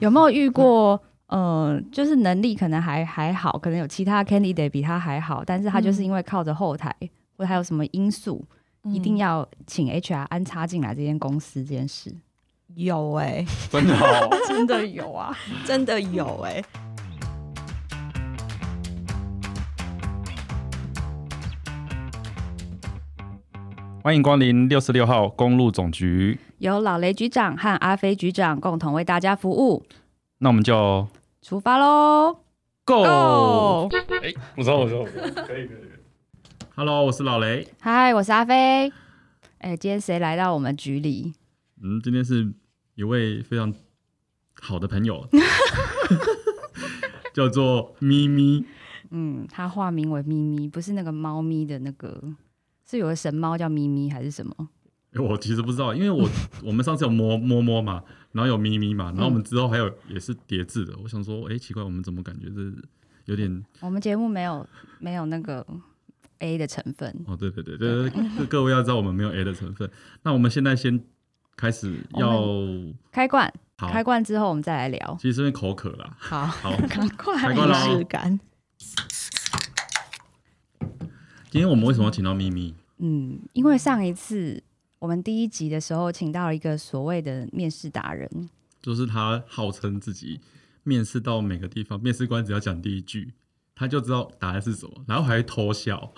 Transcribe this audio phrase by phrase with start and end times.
[0.00, 1.00] 有没有遇过？
[1.26, 6.94] 呃，就是能力可能还还好，可能有其他 candidate 比他还好，但是他就是因为靠着后台，
[7.36, 8.42] 或者还有什么因素，
[8.84, 12.14] 一定要请 HR 安插进来这间公司这件事，
[12.76, 14.30] 有哎、真的哦。
[14.48, 15.36] 真的有啊。
[15.66, 16.62] 真的有哎、
[24.02, 26.38] 欢迎光临六十六号公路总局。
[26.58, 29.84] 由老雷局长和阿飞局长共同为大家服务，
[30.38, 31.06] 那我们就
[31.40, 32.40] 出发喽
[32.84, 33.88] Go！！Go！
[34.22, 35.78] 哎，我说，我说，我说，可以，可以。
[36.74, 37.68] Hello，我是老雷。
[37.80, 38.92] 嗨，我是阿飞。
[39.58, 41.32] 哎，今天谁来到我们局里？
[41.80, 42.52] 嗯，今天是
[42.96, 43.72] 一位非常
[44.60, 45.24] 好的朋友，
[47.32, 48.64] 叫做咪咪。
[49.10, 52.20] 嗯，他化名为咪咪，不是那个猫咪的那个，
[52.84, 54.68] 是有个神猫叫咪咪还是什么？
[55.12, 56.28] 诶我其实不知道，因为我
[56.62, 60.94] 我们上次有摸摸摸嘛，然后有咪咪嘛，然后我们之后还有也是叠字的。
[61.02, 62.60] 我想说，哎、奇怪，我们怎么感觉这
[63.24, 64.66] 有点我们节目没有
[64.98, 65.66] 没有那个
[66.40, 67.24] A 的成分。
[67.26, 67.34] 哦？
[67.34, 69.90] 对对对对对，各位要知道我们没有 A 的成分。
[70.22, 71.02] 那我们现在先
[71.56, 72.42] 开始要
[73.10, 75.16] 开罐，好，开罐之后我们再来聊。
[75.20, 76.14] 其实是因为口渴啦。
[76.18, 78.38] 好，好，赶快仪开罐了式感。
[81.50, 82.74] 今天我们为什么要请到咪咪？
[82.98, 84.62] 嗯，因为上一次
[84.98, 88.48] 我们第一集的时候，请到了一个所谓的面试达人，
[88.82, 90.40] 就是他号称自己
[90.82, 93.32] 面试到每个地方， 面试官只要讲第一句，
[93.74, 96.12] 他就知道答案是什么，然后还会偷笑。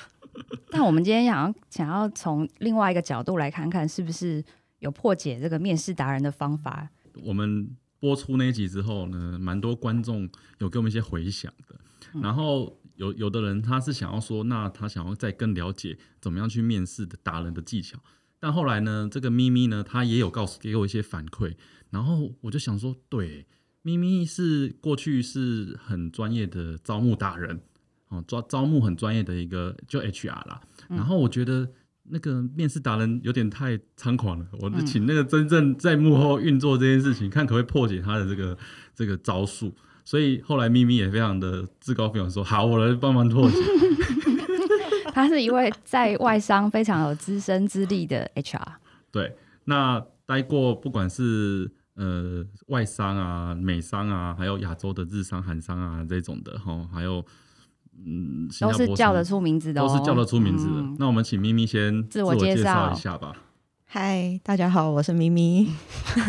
[0.70, 4.44] 但我们今天想要想要从另外一个角度来看看，是不是
[4.80, 6.88] 有破解这个面试达人的方法？
[7.24, 11.74] 我们播出那一集之后呢，蛮多观众有给我们一些回响的。
[12.20, 17.98] 然后有有的人他是想要说，那他想要再更了解怎么样去面试的达人的技巧。
[18.38, 21.54] 但后来呢，这个咪咪呢，他也有告诉给我一些反馈，
[21.88, 23.46] 然后我就想说，对，
[23.80, 27.62] 咪咪是过去是很专业的招募达人，
[28.08, 30.60] 哦，招招募很专业的一个就 HR 啦。
[30.88, 31.70] 然后我觉得
[32.04, 38.58] 那个面试达人有点太猖狂了，我就请那个真正在幕后运作这件事情，看可不可以破解他的这个
[38.94, 39.74] 这个招数。
[40.10, 43.60] 所以后来咪咪也非常的自告奋勇说：“好，我来帮忙拓展。
[45.14, 48.60] 他是一位在外商非常有资深资历的 HR。”
[49.12, 57.24] 对，那待过不管是呃外商啊、美商啊，还有亚洲的日商、韩商啊这种的哈，还有
[58.04, 60.80] 嗯都是叫得出名字的、哦，都是叫得出名字的。
[60.80, 63.32] 嗯那我们请咪咪先自我介介绍一下吧。
[63.92, 65.68] 嗨，大家好，我是咪咪。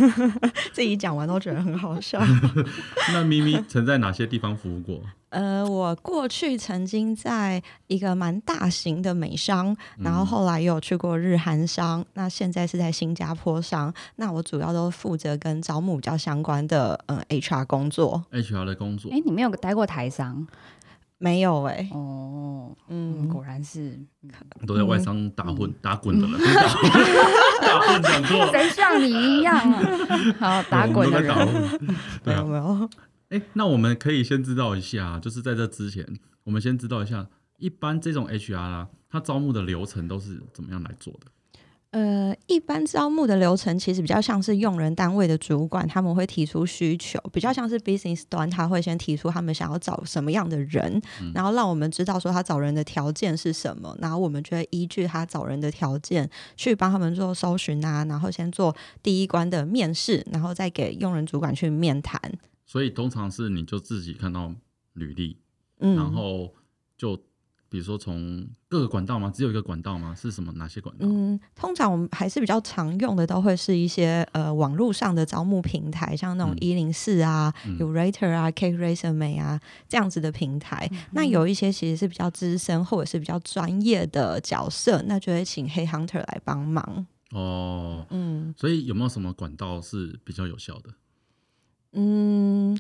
[0.74, 2.20] 自己讲完都觉得很好笑。
[3.14, 5.00] 那咪咪曾在哪些地方服务过？
[5.30, 13.94] 呃，我过去曾经在一个蛮大型的美商，然后后来又有去过日韩商，那现在是在新加坡商。
[14.16, 18.26] 那我主要都负责跟招募比较相关的呃 HR 工作。
[18.32, 20.48] HR 的工作哎、，你没有待过台商
[21.22, 23.96] 没有哎、哦，嗯，嗯，果然是，
[24.66, 26.36] 都在外商打混、打滚的了，
[27.62, 29.80] 打混讲错，谁像你一样啊？
[30.40, 31.22] 好，打滚的
[32.24, 32.90] 对啊，有没有。
[33.30, 36.04] 哎、那我们可以先知道一下，就是在这之前，
[36.44, 37.28] 我们先知道一下，
[37.59, 41.28] 一般这种 HR 啦，他招募的流程都是怎么样来做的？
[41.91, 51.02] 呃，一般招募的流程其实比较像是用人单位的主管，他们会提出需求，比较像是 business 端，他会先提出他们想要找什么样的人，
[51.34, 58.73] 然后让我们知道说他找人的条件是什么，然后我们就会依据他找人的条件去帮他们做搜寻啊，然后先做
[59.03, 62.22] 第一关的面试，然后再给用人主管去面谈。
[62.66, 64.56] 所以通常是你就自己看到
[64.94, 65.38] 履历，
[65.81, 66.53] 嗯，然后
[66.97, 67.22] 就
[67.72, 69.32] 比如说从各个管道吗？
[69.34, 70.14] 只有一个管道吗？
[70.14, 70.52] 是什么？
[70.58, 71.08] 哪些管道？
[71.08, 80.92] 嗯，通常我们还是比较常用的，都会是一些呃网络上的招募平台，像那种嗯一零四啊、嗯有 Rater 啊、Cake Resume 啊这样子的平台。
[81.12, 87.08] 那有一些其实是比较资深或者是比较专业的角色，那就会请黑 Hunter 来帮忙。
[87.32, 90.90] 哦，嗯所以有没有什么管道是比较有效的？
[91.94, 92.78] 嗯。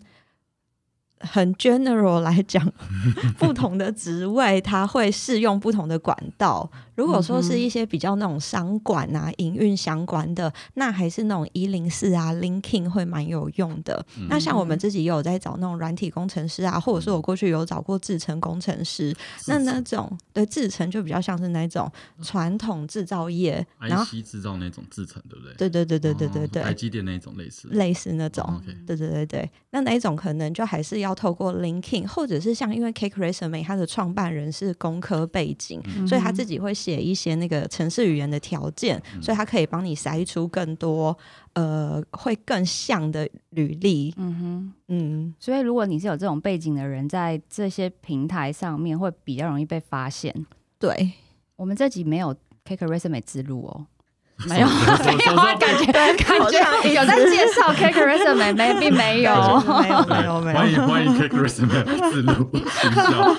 [1.23, 2.65] 很 general 来讲，
[3.37, 6.69] 不同的职位它会适用不同的管道。
[6.95, 14.03] 如果说是一些比较那种商管啊、营运相关的，那还是那种一零四啊、LinkedIn 会蛮有用的。
[14.27, 19.15] 那像我们自己也有在找那种软体工程师啊，或者是我过去有找过制程工程师，
[19.47, 21.91] 那那种对制程就比较像是那种
[22.23, 25.53] 传统制造业，然后 IC 制造那种制成，对不对？
[25.55, 27.67] 对对对对对对哦台对，积电那种类似。
[27.69, 28.59] 类似那种。
[28.87, 41.15] 对对对对，那那一种可能就还是要要透过 LinkedIn，或者是像因为 Cake Resume 它的创办人是工科背景，所以他自己会写一些那个城市语言的条件，所以他可以帮你筛出更多
[41.53, 44.13] 呃会更像的履历。
[44.17, 50.33] 嗯哼，嗯，所以如果你是有这种背景的人，在这些平台上面会比较容易被发现。
[50.79, 51.11] 对，
[51.55, 52.35] 我们这集没有
[52.67, 53.85] Cake Resume 之路哦。
[54.49, 56.15] 没有，没没有啊，感觉感
[56.49, 59.31] 觉有在介绍 Cake Resume， 没并没有，
[59.83, 60.57] 没有没有没有。
[60.57, 63.35] 欢迎欢迎 Cake Resume 自录营销。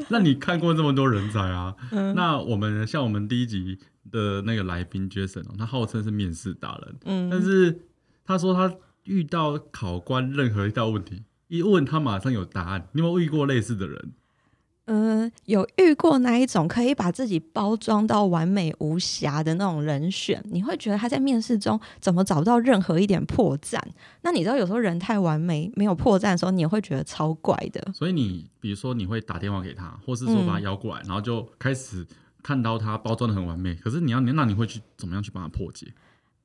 [0.08, 1.74] 那你看过这么多人才啊？
[2.14, 3.78] 那我们像我们第一集
[4.10, 7.80] 的那个来宾 Jason 哦，他号称是面试达人，嗯，但是
[8.24, 8.74] 他说他
[9.04, 12.88] 遇到考官任何一道问题，一问他马上有答案。
[12.92, 14.12] 你有没有遇过类似的人？
[14.86, 23.78] 嗯，有遇过那一种可以把自己包装到完美无瑕的那种人选，你会觉得他在面试中怎么找不到任何一点破绽？
[24.20, 27.92] 那你知道有时候人太完美没有破绽的时候，你也会觉得超怪的。
[27.94, 32.06] 所以你比如说你会打电话给他，或是说把他邀过来，然后就开始
[32.42, 35.86] 看到他包装的很完美，可是你要那你会去怎么样去帮他破解？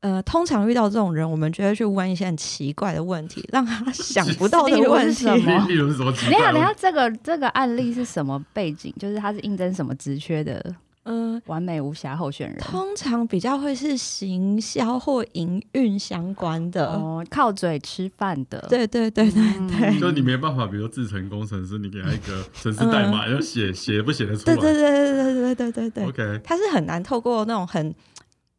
[0.01, 5.25] 呃，通常遇到这种人，我们就会去问一些很奇怪的问题，让他想不到的问题。
[5.67, 6.09] 例如什么？
[6.13, 8.93] 等下，等下，这个这个案例是什么背景？
[8.97, 10.63] 就是他是应征什么职缺的？
[11.03, 12.57] 嗯，完美无瑕候选人。
[12.59, 18.65] 通常比较会是行销或营运相关的，哦，靠嘴吃饭的。
[18.69, 19.99] 对对对对对。
[19.99, 24.55] 就你没办法，比如自成工程师，你给他一个程式代码，要写写不写得出来？
[24.55, 26.05] 对对对对对对对对对。
[26.05, 27.93] OK，他是很难透过那种很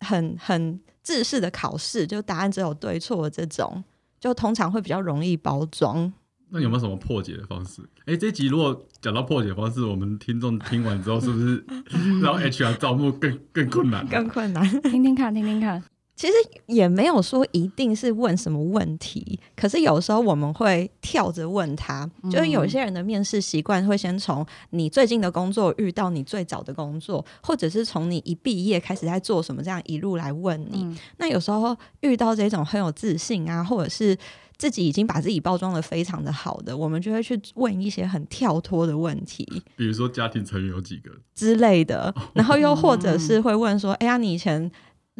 [0.00, 0.78] 很很。
[1.02, 3.82] 制式的考试，就答案只有对错这种，
[4.18, 6.12] 就通常会比较容易包装。
[6.52, 7.80] 那有没有什么破解的方式？
[8.06, 11.64] 哎，这集如果讲到破解方式，我们听众听完之后，是不是
[12.20, 14.06] 让 HR 招募更更困难？
[14.08, 15.82] 更困难， 听听看，听听看。
[16.20, 16.34] 其实
[16.66, 30.94] 也没有说一定是问什么问题，可是有时候我们会跳着问他，就是有些人的面试习惯会先从你最近的工作遇到你最早的工作，或者是从你一毕业开始在做什么这样一路来问你。
[31.16, 34.14] 那有时候遇到这种很有自信啊，或者是
[34.58, 44.70] 自己已经把自己包装的非常的好的，我们就会去问一些很跳脱的问题，比如说家庭成员有几个之类的， 然后又或者是会问说，哎呀，你以前。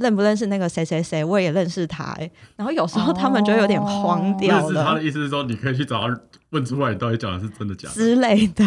[0.00, 1.22] 认不认识那个谁谁谁？
[1.22, 2.28] 我也认识他哎。
[2.56, 4.84] 然后有时候他们就有点慌掉了。
[4.84, 6.20] 他的意思是说，你可以去找他
[6.50, 8.64] 问出来，你到底讲的是真的假的之类的。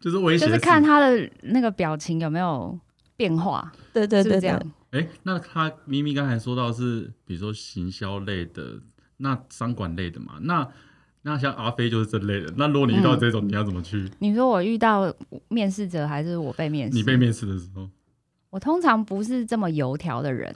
[0.00, 2.78] 就是威胁，就是看他的那个表情有没有
[3.16, 3.70] 变化。
[3.92, 4.60] 对对对，这样。
[4.92, 8.80] 哎，那他咪咪刚才说到是，比如说行销类的，
[9.18, 10.38] 那商管类的嘛。
[10.40, 10.66] 那
[11.22, 12.52] 那像阿飞就是这类的。
[12.56, 14.10] 那如果你遇到这种，你要怎么去？
[14.18, 15.14] 你说我遇到
[15.48, 16.96] 面试者，还是我被面试？
[16.96, 17.88] 你被面试的时候。
[18.50, 20.52] 我通常不是这么油条的人，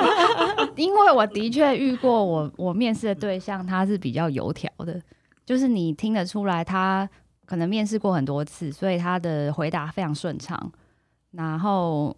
[0.76, 4.98] 因为我的确遇过我我面试的对象，他是比较油条的，
[5.44, 7.06] 就是你听得出来他
[7.44, 10.72] 可能面试过很多次，所以他的回答非常顺畅，
[11.32, 12.16] 然后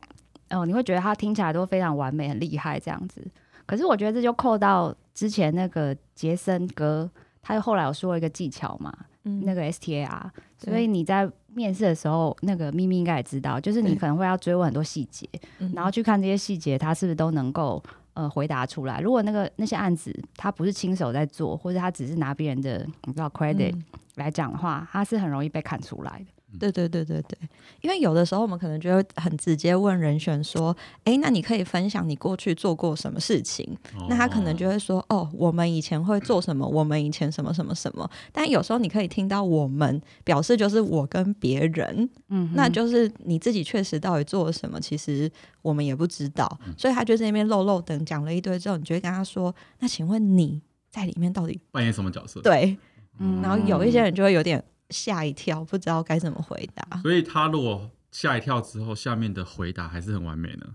[0.51, 3.21] 哦你会觉得他听起来都非常完美、很厉害这样子。
[3.67, 7.11] 可是我觉得这就扣到之前那个杰森哥，
[7.43, 11.29] 他后来有说一个技巧嘛，那个 STAR，所以你在。
[11.55, 15.29] 面试的时候，那个咪咪应该也知道，就是你可能会要追问很多细节，
[15.75, 17.83] 然后去看这些细节，他是不是都能够
[18.15, 19.01] 呃回答出来。
[19.01, 23.75] 如果那个那些案子他不是亲手在做，或者他只是拿别人的你知道 credit
[24.15, 26.27] 来讲的话，他是很容易被看出来的。
[26.59, 27.39] 对对对对对，
[27.81, 33.77] 因为有的时候我们可能就会很直接问人选说：“哎，那你可以分享你过去做过什么事情？”
[34.09, 36.67] 那他可能就会说：“哦，我们以前会做什么？
[36.67, 45.31] 我们以前什么什么什么。”但有时候你可以听到“我们”表示就是我跟别人，嗯，那就是你自己确实到底做了什么，其实
[45.63, 46.59] 我们也不知道。
[46.77, 50.61] 所以他就在那边漏漏等讲了一堆之后，你就会跟他说：“那请问你
[50.91, 52.77] 在里面到底扮演什么角色？”对，
[53.19, 54.63] 嗯，然后有一些人就会有点。
[54.91, 56.99] 吓一跳，不知道该怎么回答。
[57.03, 60.67] 所以他如果吓一跳之后，下面的回答还是很完美呢？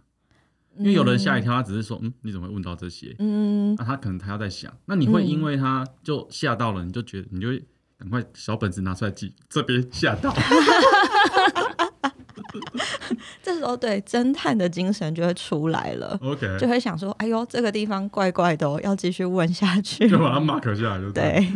[0.78, 7.64] 因为有人吓一跳，他只是说：“嗯，你怎么会问到这些？”嗯，那他可能他要在想，那你会因为他就吓到了，你就觉得你就会
[7.98, 10.36] 赶快小本子拿出来记，这边吓到。
[13.42, 16.18] 这时候，对侦探的精神就会出来了。
[16.22, 21.48] OK，就会想说：“哎呦，这个地方怪怪的，要继续问下去。”就把它 mark 下来，就对。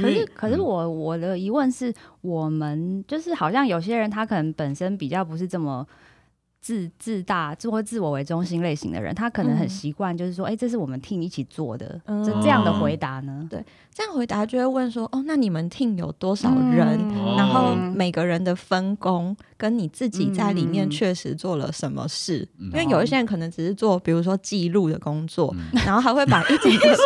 [0.00, 5.86] 可是，可是我我的疑问是，我们就是好像有些人他可能本身比较不是这么
[6.66, 12.24] 自自大、自或自我为中心类型的人，他可能很习惯，就是说，哎、这是我们 team 一起做的，嗯。
[12.24, 13.46] 这这样的回答呢？
[13.48, 16.98] 对这样回答就会问说，哦，那你们 team 有多少人？
[16.98, 20.90] 嗯然后哦每个人的分工跟你自己在里面嗯。
[20.90, 22.66] 确实做了什么事，嗯。
[22.72, 25.80] 因为有一些人可能只是做，比如说记录的工作，嗯。
[25.86, 26.96] 然后还会把一整个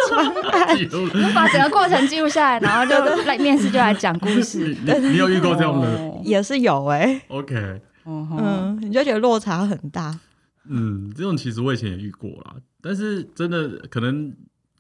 [0.89, 4.75] 就 把整个过程记录下来，然后就来面试就来讲故事。
[5.03, 5.87] 你有遇过这样的？
[5.87, 6.23] 哦。
[6.25, 10.19] 也是有哎、？OK，嗯嗯，你就觉得落差很大，
[10.65, 14.31] 嗯，这种其实我以前也遇过啦，但是真的可能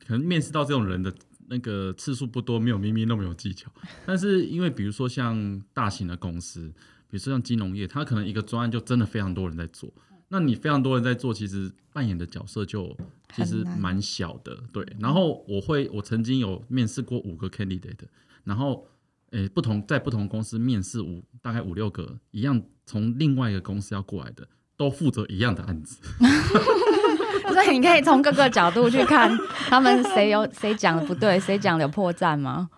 [0.07, 1.13] 可能面试到这种人的
[1.49, 3.71] 那个次数不多，没有咪咪那么有技巧。
[4.05, 6.73] 但是因为比如说像大型的公司，
[7.09, 9.93] 比如说像金融业，它可能一个专案就真的非常多人在做。
[10.33, 12.97] 那你非常多人在做，其实扮演的角色就
[13.35, 14.87] 其实蛮小的，对。
[15.01, 18.07] 然后我会，我曾经有面试过五个 candidate，
[18.45, 18.87] 然后
[19.31, 25.99] 诶、不同在不同公司面试五大概五六个一样从另外一个公司要过来的，都负责一样的案子。
[27.53, 29.31] 所以你可以从各个角度去看
[29.69, 32.71] 他们谁有谁讲的不对，谁讲的有破绽吗？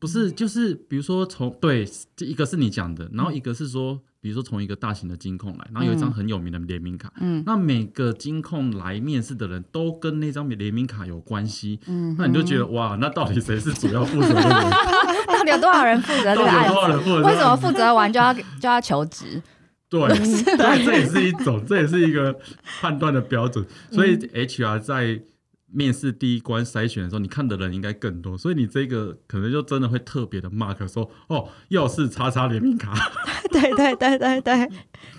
[0.00, 14.70] 不是，就是比如说从对，这一个是你讲的，然后一个是说，比如说从一个大型的金控来，然后有一张很有名的联名卡，嗯那每个金控来面试的人都跟那张联名卡有关系，嗯，那你就觉得哇，那到底谁是主要负责的人？
[15.28, 16.72] 到底有多少人负责这个案子？
[16.74, 17.22] 多少人负责？
[17.22, 19.40] 为什么负责完就要就要求职？
[19.88, 22.36] 对， 对，这也是一种，这也是一个
[22.80, 23.64] 判断的标准。
[23.90, 25.20] 所以嗯 HR 在
[25.70, 32.94] 面试第一关筛选的时候，你看的人应该更多，所以你这个可能就真的会特别的 mark 说，哦，又是叉叉联名卡，
[33.50, 34.70] 对对对对对，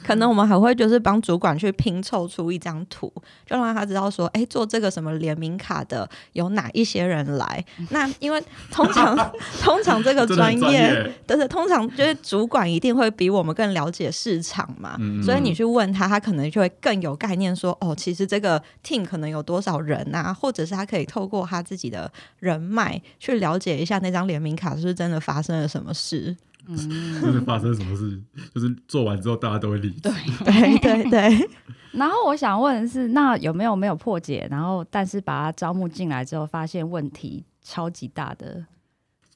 [0.03, 3.12] 可能我们还会就是帮主管去拼凑出一张图，
[3.46, 7.63] 就让他知道说，哎，做这个什么联名卡的有哪一些人来。
[7.89, 8.41] 那因为
[8.72, 9.15] 通常
[9.62, 11.13] 通常这个专业，业。
[11.27, 26.36] 对对，通常就是主管一定会比我们更了解市场嘛，嗯所以你去问他，他可能就会更有概念说，哦，其实这个 team 可能有多少人啊，或者是他可以透过他自己的人脉去了解一下那张联名卡是不是真的发生了什么事。
[26.69, 28.21] 嗯，就是发生什么事，
[28.53, 30.01] 就是做完之后大家都会离职。
[30.01, 30.11] 对。
[30.45, 31.49] 对 对对，
[31.91, 34.47] 然后我想问的是，那有没有没有破解？
[34.51, 38.63] 然后但是把他招募进来之后，发现问题超级大的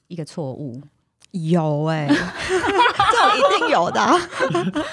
[0.06, 0.80] 一个错误。
[1.32, 4.16] 有哎、这种一定有的啊、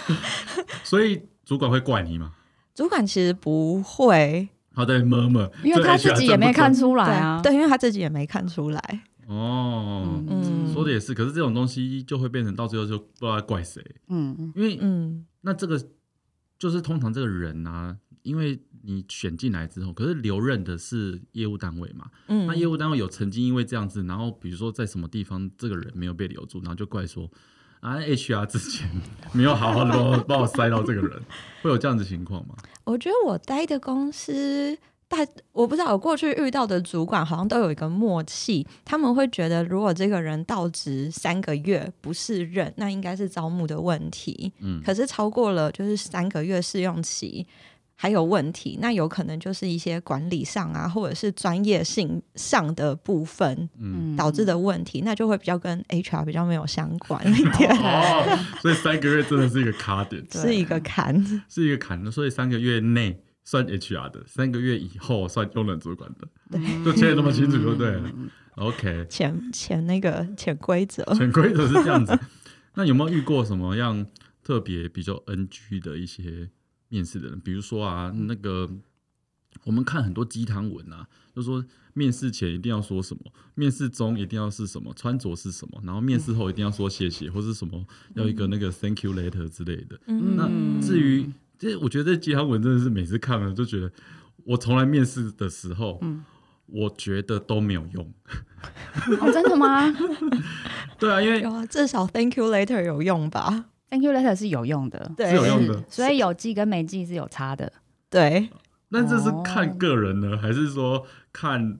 [0.84, 2.32] 所以主管会怪你吗？
[2.74, 7.40] 主管其实不会，他在摸摸，因为他自己也没看出来对啊。
[7.44, 9.02] 对，因为他自己也没看出来。
[9.36, 10.24] 哦。
[10.28, 15.78] 嗯说的也是，可是这种东西就会变成到最后就不知道怪谁，嗯因为嗯那这个
[16.58, 27.30] 就是通常这个人啊，因为你选进来之后，可是留任的是业务单位嘛，嗯，那业务单位有曾经因为这样子，然后比如说在什么地方这个人没有被留住，然后就怪说
[27.82, 28.90] 啊 HR 之前
[29.34, 31.22] 没有好好的帮我 帮我塞到这个人，
[31.62, 32.56] 会有这样子情况吗？
[32.86, 34.78] 我觉得我待的公司。
[35.12, 35.18] 大
[35.52, 44.54] 我不知道，我过去遇到的主管好像都有一个默契，他们会觉得如果这个人到职三个月不是任，那应该是招募的问题。
[44.62, 47.46] 嗯，可是超过了就是三个月试用期
[47.96, 54.16] 还有问题，那有可能就是一些管理上啊，或者是专业性上的部分嗯。
[54.16, 61.44] 导致的问题，那就会比较跟 HR 比较没有相关一点，哦，所以三个月真的是一个卡点， 是一个坎。
[61.50, 66.28] 是一个坎，所以三个月内算 HR 的，三个月以后算用人主管的，
[66.86, 68.12] 就切的那么清楚就对了。
[68.56, 72.18] OK，潜潜那个潜规则，潜规则是这样子。
[72.76, 74.06] 那有没有遇过什么样
[74.44, 76.50] 特别比较 NG 的一些
[76.90, 77.40] 面试的人？
[77.40, 78.70] 比如说啊，那个
[79.64, 90.00] 我们看很多鸡汤文啊，就说面试前一定要说什么，面试中一定要是什么，穿着是什么，然后面试后一定要说谢谢，或是什么要一个那个 Thank you letter 之类的。
[90.08, 90.50] 嗯那
[90.82, 91.30] 至于
[91.62, 93.92] 这，我觉得这鸡汤文真的是每次看了就觉得，
[94.46, 96.24] 我从来面试的时候，嗯
[96.66, 98.14] 我觉得都没有用。
[99.20, 99.94] 哦，真的吗
[100.98, 107.72] 对啊，因为有啊，至少 Thank you later 有用吧？？Thank you letter 是有用的，对是有用的所以有记跟没记是有差的。
[108.10, 108.50] 对，
[108.90, 111.80] 那这是哦看个人呢，还是说看？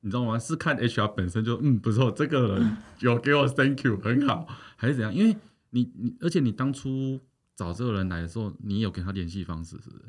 [0.00, 0.38] 你知道吗？
[0.38, 5.12] 是看 HR 本身就嗯不错，这个人有给我 thank you 很好，还是怎样？
[5.14, 5.36] 因为
[5.70, 7.20] 你你而且你当初
[7.58, 10.04] 找这个人来的时候，你有跟他联系方式是不是？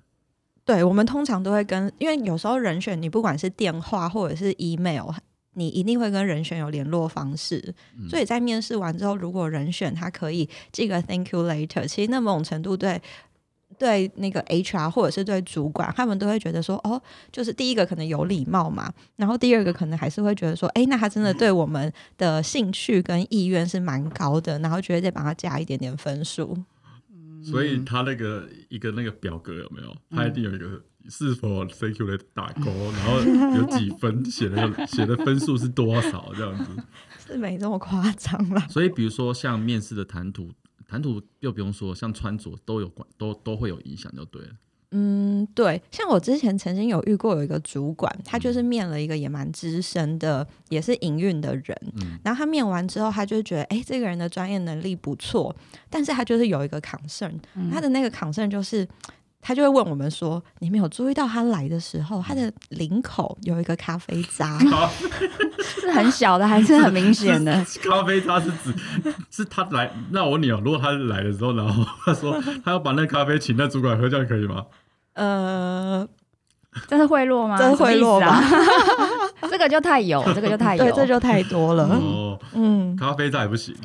[0.64, 5.10] 对，我们通常都会跟，因为有时候人选你不管是电话或者是 email，
[5.56, 7.74] 你一定会跟人选有联络方式。
[7.98, 13.02] 嗯所以在面试完之后，如果人选他可以寄个 thank you later，其实那某种程度对。
[13.78, 17.02] 对那个 HR 或者是对主管，他们都会觉得说，哦，
[17.32, 26.58] 就是第一个可能有礼貌嘛，然后第二个可能还是会觉得说，哎，那他真的对我们的兴趣跟意愿是蛮高的，然后觉得再帮他加一点点分数。
[27.44, 29.96] 所以他那个一个那个表格有没有？
[30.10, 33.20] 他一定有一个是否 circulate 打勾， 然后
[33.58, 36.84] 有几分写的 写的分数是多少这样子。
[37.28, 38.68] 是没这么夸张啦。
[38.68, 40.52] 所以比如说像面试的谈吐，
[40.88, 44.50] 谈吐又不用说，像穿着都有关，都都会有影响，就对了。
[44.92, 51.78] 嗯，对，像我之前曾经有遇过有一个主管，他就是面了一个也蛮资深的，也是营运的人。
[51.96, 55.56] 嗯然后他面完之后，他就觉得，哎，这个人的专业能力不错，
[55.90, 57.34] 但是他就是有一个 concern，、
[57.72, 58.88] 他的那个 concern 就是。
[59.42, 64.58] 他就会问我们说：“你们有注意到他来的时候，他的领口有一个咖啡渣？
[64.70, 64.90] 咖
[65.64, 67.54] 是很小的还是很明显的？
[67.82, 68.74] 咖啡渣是指
[69.32, 74.66] 是他来，那我问你哦，如果他来的时候，然后他说他要把那咖啡请那主管喝，这样可以吗？
[75.14, 76.08] 呃，
[76.88, 77.58] 这是贿赂吗？
[77.58, 78.44] 这是贿赂吧？
[79.50, 81.86] 这个就太有，这个就太有，对，这就太多了。
[81.86, 83.76] 哦，嗯，咖啡渣也不行。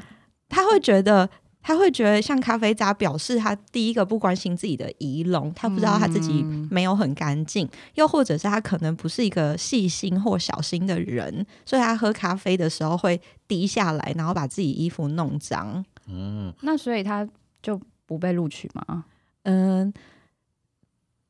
[0.48, 1.28] 他会觉得，
[1.66, 13.18] 他会觉得像咖啡渣表示他第一个不关心自己的仪容，他不知道他自己嗯没有很干净，又或者是他可能不是一个细心或小心的人，所以他喝咖啡的时候会
[13.48, 15.82] 滴下来，然后把自己衣服弄脏。
[16.06, 17.26] 嗯，那所以他
[17.62, 19.06] 就不被录取吗？
[19.44, 19.92] 嗯。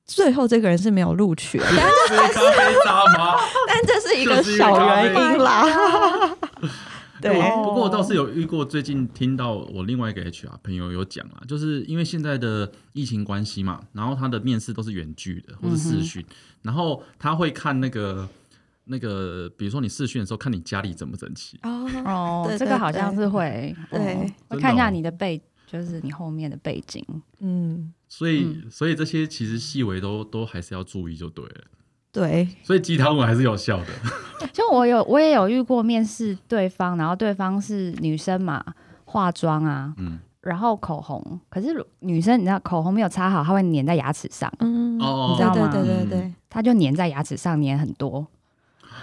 [0.06, 1.70] 最后这个人是没有录取，但
[2.10, 3.36] 这是咖啡渣吗？
[3.66, 5.64] 但这是一个小原因啦。
[7.24, 16.24] 对，不过我倒是有遇过，最近听到我另外一个 HR 朋友有讲啊，就是因为现在的疫情关系嘛，然后他的面试都是远距的或是视讯，
[16.62, 18.28] 然后他会看那个
[18.84, 21.58] 那个，比如说你视讯的时候，看你家里整不整齐。
[21.62, 23.98] 哦，这个好像是会，对。
[23.98, 24.04] 哦。
[24.04, 27.02] 真的会看一下哦你的背，就是你后面的背景。
[27.40, 31.64] 嗯，所以，所以这些其实细微都都还是要注意就对了。
[32.14, 33.86] 对，所以鸡汤文还是有效的。
[34.52, 38.64] 就我有我也有遇过面试对方，然后对方是女生嘛，
[39.04, 45.68] 化妆啊，嗯，然后口红，可是女生你知道口红没有擦好，它会粘在牙齿上，嗯，哦你知道吗？
[45.72, 48.24] 对对对对，它就粘在牙齿上，粘很多。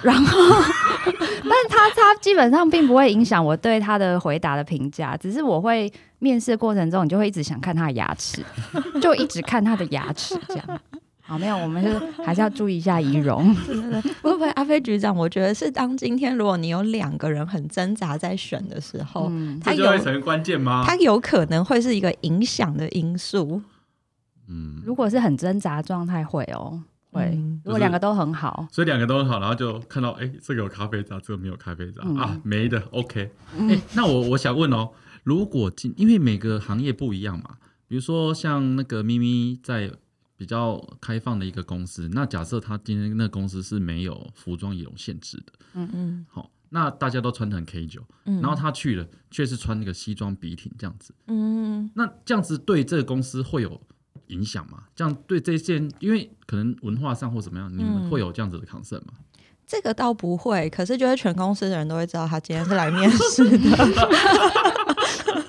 [0.04, 0.40] 然后，
[1.06, 8.44] 但是他他基本上并不会影响我对他的回答的评价，只是我会面试过程中，你就会一直想看他的牙齿，
[9.02, 10.80] 就一直看他的牙齿这样。
[11.32, 13.56] 好，没有，我们是还是要注意一下仪容。
[13.66, 15.16] 对对对，会不会阿飞局长？
[15.16, 20.84] 我觉得是当今天如果你有两个人很挣扎在选的时候，嗯，他有就会成为关键吗？
[20.86, 23.62] 他有可能会是一个影响的因素。
[24.50, 27.22] 嗯，如果是很挣扎状态会哦，会。
[27.34, 33.32] 嗯如果两个都很好，所以两个都很好，然后就看到哎、这个有咖啡渣，这个没有咖啡渣、嗯啊，没的，OK。
[33.58, 34.90] 哎、那我我想问哦，
[35.24, 37.52] 如果今因为每个行业不一样嘛，
[37.88, 39.92] 比如说像那个咪咪在
[40.42, 53.80] 比较开放的一个公司，那假设他今天那个公司是没有服装仪容限制的，嗯嗯好，那大家都穿的很 K 九、嗯然后他去了却是穿那个西装笔挺这样子，嗯，那这样子对这个公司会有
[54.30, 54.86] 影响吗？
[54.96, 59.14] 这样对这件，因为可能文化上或怎么样，你们嗯会有这样子的 concern 吗？
[59.68, 63.78] 这个倒不会，可是就是全公司的人都会知道他今天是来面试的。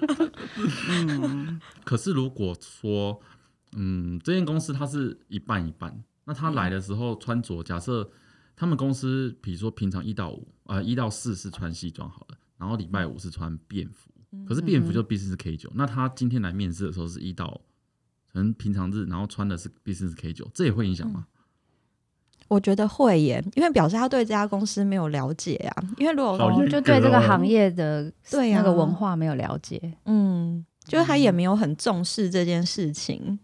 [0.88, 3.20] 嗯，可是如果说，
[3.76, 8.08] 嗯，这间公司它是一半一半，那他来的时候穿着，假设
[8.54, 14.10] 他们公司比如说平常一到五啊一到四是穿西装好了，然后礼拜五是穿便服，
[14.46, 17.60] 可是便服就必须是 K 九，那他今天来面试的时候是一到
[18.32, 21.26] 可能平常日，然后穿的是必须是 K 九，这也会影响吗？
[22.48, 25.82] 我觉得会耶，因为表示他对这家公司没有了解啊。
[25.96, 28.58] 因为如果好严就对这个行业的对啊。
[28.58, 29.94] 那个文化没有了解。
[30.04, 33.38] 嗯，就是他也没有很重视这件事情。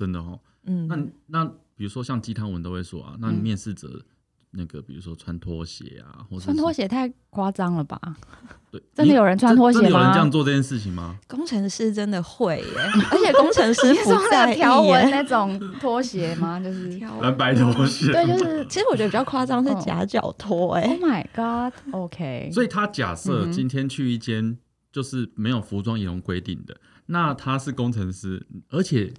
[0.00, 1.44] 真的哦，嗯，那那
[1.76, 4.02] 比如说像鸡汤文都会说啊，那嗯面试者
[4.52, 8.00] 那个比如说穿拖鞋啊，或者穿拖鞋太夸张了吧？
[8.70, 11.18] 对， 真的有人穿拖鞋吗有人这样做这件事情吗？
[11.28, 12.64] 工程师真的会耶，
[13.12, 15.08] 而且工程师你是不说那在条纹。
[15.12, 16.58] 那种拖鞋吗？
[16.58, 24.56] 就是蓝白拖鞋，对，就是其实我觉得比较夸张是夹脚拖，哎、Oh my God，OK，、所以他假设今天去一间
[24.90, 29.12] 就是没有服装仪容规定的，那他是工程师，而且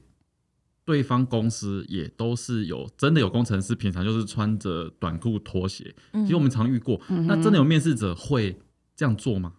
[0.91, 5.95] 对方公司也都是有真的有工程师，平常就是穿着短裤拖鞋。
[6.11, 8.59] 嗯其实我们常遇过，嗯那真的有面试者会
[8.93, 9.53] 这样做吗？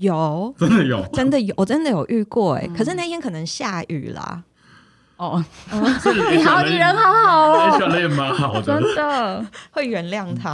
[0.00, 4.42] 有真的有，真的有，我真的有遇过哎、嗯可是那天可能下雨啦，
[5.18, 8.94] 哦，你好，你人好好哦，HR 也蛮好真的。
[8.96, 9.46] 的。
[9.70, 10.52] 会原谅他。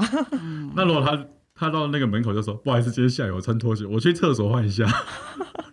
[0.76, 4.86] 那如果他他到那个门口就说：“不好意思，今天下雨，我穿拖鞋，我去厕所换一下。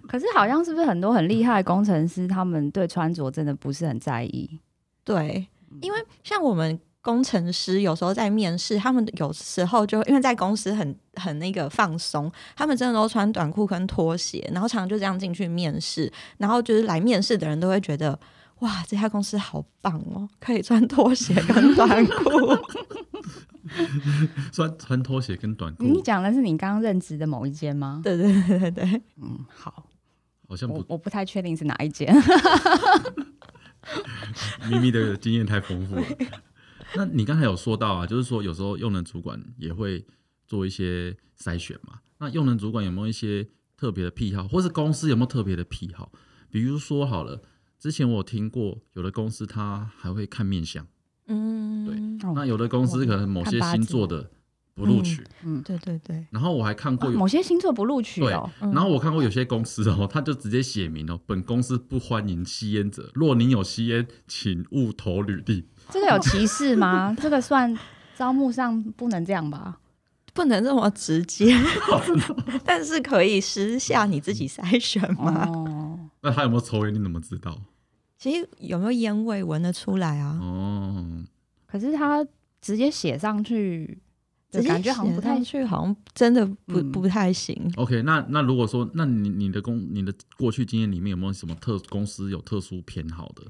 [0.09, 4.59] 可是好像是不是很多很厉害的工程师，他们对穿着真的不是很在意？
[5.03, 5.47] 对，
[5.81, 18.19] 因为像我们工程师有时候在面试，他们有时候就因为在公司很很那个放松，他们真的都穿短裤跟拖鞋，然后常常就这样进去面试，然后就是来面试的人都会觉得，
[18.61, 22.57] 哇，这家公司好棒哦，可以穿拖鞋跟短裤。
[24.51, 28.01] 穿穿拖鞋跟短裤，你讲的是你刚刚任职的某一间吗？
[28.03, 29.85] 对对对对对，嗯，好，
[30.49, 32.13] 好像不我我不太确定是哪一间。
[34.69, 36.03] 咪咪的经验太丰富了。
[36.95, 40.03] 那你刚才有说到啊，就是说有时候用人主管也会
[40.47, 41.99] 做一些筛选嘛。
[42.17, 46.11] 那用人主管有没有一些特别的癖好，或是公司有没有特别的癖好？
[46.49, 47.43] 比如说好了，
[47.77, 50.85] 之前我有听过有的公司他还会看面相，
[51.27, 54.31] 嗯，对哦那有的公司可能某些星座的
[54.79, 55.23] 不录取。
[55.43, 65.65] 嗯，对对对，然后我还看过某些星座不录取对哦。，嗯然后我看过有些公司哦，他就直接写明哦，本公司不欢迎吸烟者，若您有吸烟，请勿投履历。
[65.89, 67.15] 这个有歧视吗？
[67.19, 67.77] 这个算
[68.15, 69.79] 招募上不能这样吧？
[70.33, 71.53] 不能这么直接，
[72.63, 75.45] 但是可以私下你自己筛选吗？
[75.49, 76.93] 哦，那他有没有抽烟？
[76.93, 77.59] 你怎么知道？
[78.17, 80.37] 其实有没有烟味闻得出来啊？
[80.41, 81.23] 哦，
[81.65, 82.25] 可是他
[82.61, 83.97] 直接写上去，
[84.51, 87.71] 直接感觉好像不太去，好像真的不、嗯不太行。
[87.77, 93.43] OK，那那如果说，那你你的工你的过去经验里面有没有什么特公司有特殊偏好的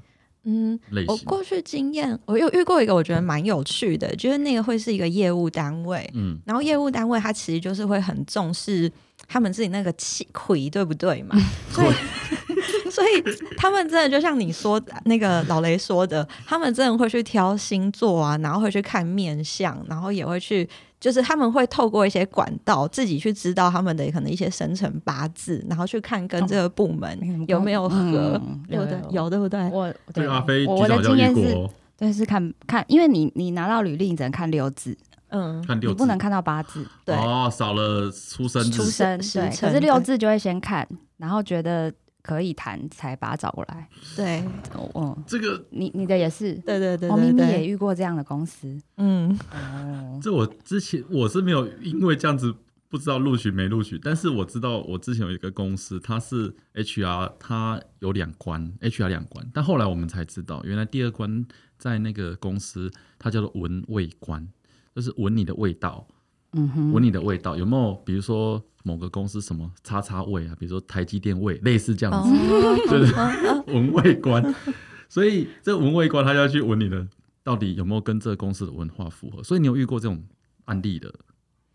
[0.44, 0.78] 嗯？
[1.08, 8.90] 我过去经验，我又遇过一个我觉得蛮有趣的，就是那个会是一个业务单位，嗯，然后业务单位它其实就是会很重视
[9.26, 11.34] 他们自己那个气亏，对不对嘛？
[11.70, 11.94] 所以
[12.90, 13.22] 所以
[13.56, 20.68] 他们真的就像你说那个老雷说的，他们真的会去挑星座啊，然后会去看面相，然后也会去。
[21.00, 29.00] 就是他们会透过一些管道，自己去知道他们的可能一些生辰八字，然后去看跟这个部门有没有合，嗯对不对？
[29.10, 29.58] 有对不对？
[29.70, 34.94] 我对阿飞我我的经验是，对，是看看，因为你你拿到履历，你只能看六字，
[35.28, 36.86] 嗯，看六字你不能看到八字。
[37.04, 40.86] 对，哦，少了出生出生对，可是六字就会先看，
[41.16, 41.90] 然后觉得
[42.22, 43.88] 可以谈，才把他找过来。
[44.16, 44.40] 对，
[44.74, 45.24] 哦，哦。
[45.26, 48.80] 这个你你的也是，对对对我明明也遇过这样的公司。
[48.96, 52.54] 嗯，哦，这我之前我是没有因为这样子
[52.88, 61.46] 不知道录取没录取，但是我知道我之前有一个公司，它是 HR，它有两关，HR 两关，但后来我们才知道，原来第二关
[61.78, 64.46] 在那个公司它叫做闻味关，
[64.94, 66.06] 就是闻你的味道，
[66.52, 73.00] 嗯哼，闻你的味道有没有，比如说某个公司什么叉叉味啊，比如说台积电味，类似这样子，哦，对
[73.66, 74.54] 对，闻味观，
[75.08, 77.06] 所以这闻味观他要去闻你的
[77.44, 79.42] 到底有没有跟这个公司的文化符合。
[79.42, 80.22] 所以你有遇过这种
[80.64, 81.12] 案例的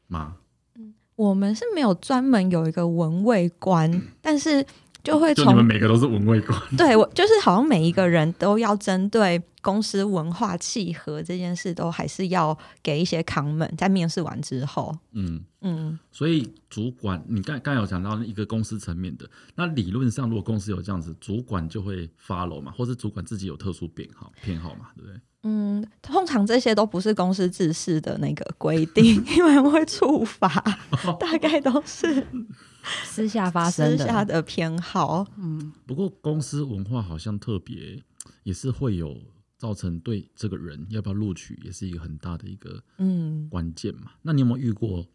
[0.07, 0.35] 吗？
[1.15, 3.89] 我们是没有专门有一个闻味官，
[4.21, 4.65] 但是
[5.01, 15.43] 就会从你们每个都是闻味观，对我就是好像每一个人都要针对公司文化契合这件事，都还是要给一些 comment，在面试完之后，嗯。
[15.67, 25.19] 嗯，所以主管，你刚刚有讲到一个公司层面的，那理论上如果公司有这样子，主管就会 follow 嘛，或是主管自己有特殊偏好偏好嘛，对不对？
[25.41, 30.47] 嗯，通常这些都不是公司自式的那个规定， 因为会处罚，
[31.19, 32.27] 大概都是
[33.03, 33.97] 私下发生的。
[33.97, 35.25] 私下的偏好。
[35.35, 38.03] 嗯，不过公司文化好像特别，
[38.43, 39.17] 也是会有
[39.57, 43.47] 造成对这个人要不要录取，也是一个很大的一个嗯。
[43.49, 44.11] 关键嘛。
[44.21, 45.05] 那你有没有遇过，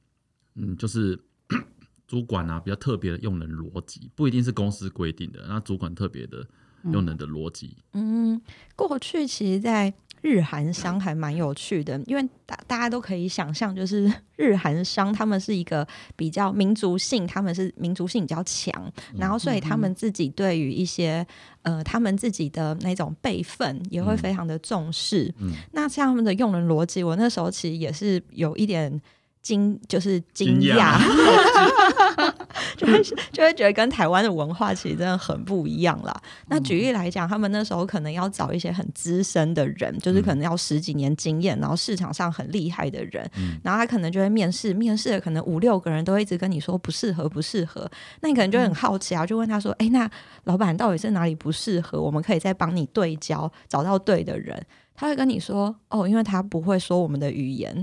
[0.55, 1.19] 嗯，就是
[2.07, 6.47] 主管啊比较特别的用人逻辑，不一定是公司规定的，那主管特别的
[6.85, 8.41] 用人的逻辑，嗯，
[8.75, 18.73] 过去其实，在日韩商还蛮有趣的，因为大大家都可以想象，就是 日韩商他们是一个比较民族性，他们是民族性比较强，
[19.17, 21.27] 然后所以他们自己对于一些
[21.63, 24.19] 呃他们自己的那种辈分也会嗯。
[24.19, 25.33] 非常的重视。
[25.39, 25.53] 嗯。
[25.73, 29.01] 那像他们的用人逻辑，我那时候其实也是有一点
[29.43, 32.33] 惊，就是惊惊讶讶，
[32.77, 36.15] 就会 就会觉得跟台湾的文化其实真的很不一样啦。
[36.49, 47.91] 那举例来讲，他们那时候可能要找一些很资深的人，就是可能要十几年经验，然后市场上很厉害的人，嗯然后他可能就会面试，面试的可能五六个人都一直跟你说不适合，不适合。
[48.21, 50.09] 那你可能就很好奇啊，就问他说：“哎，那
[50.45, 52.01] 老板到底是哪里不适合？
[52.01, 54.61] 我们可以再帮你对焦，找到对的人。”
[54.95, 57.75] 他会跟你说：“哦，因为他不会说我们的语言。”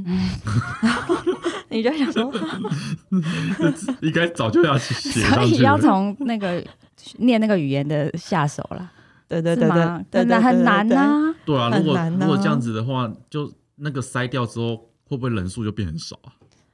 [1.69, 2.33] 你就想说。
[4.01, 5.81] 应该早就要写 所以要了。
[5.81, 6.63] 从那个
[7.17, 8.91] 念那个语言的下手了，
[9.27, 9.67] 对对对？
[9.69, 14.75] 对，真的很难呐、对啊，如果如果这样子的话，就那个筛掉之后，
[15.07, 16.33] 会不会人数就变很少啊？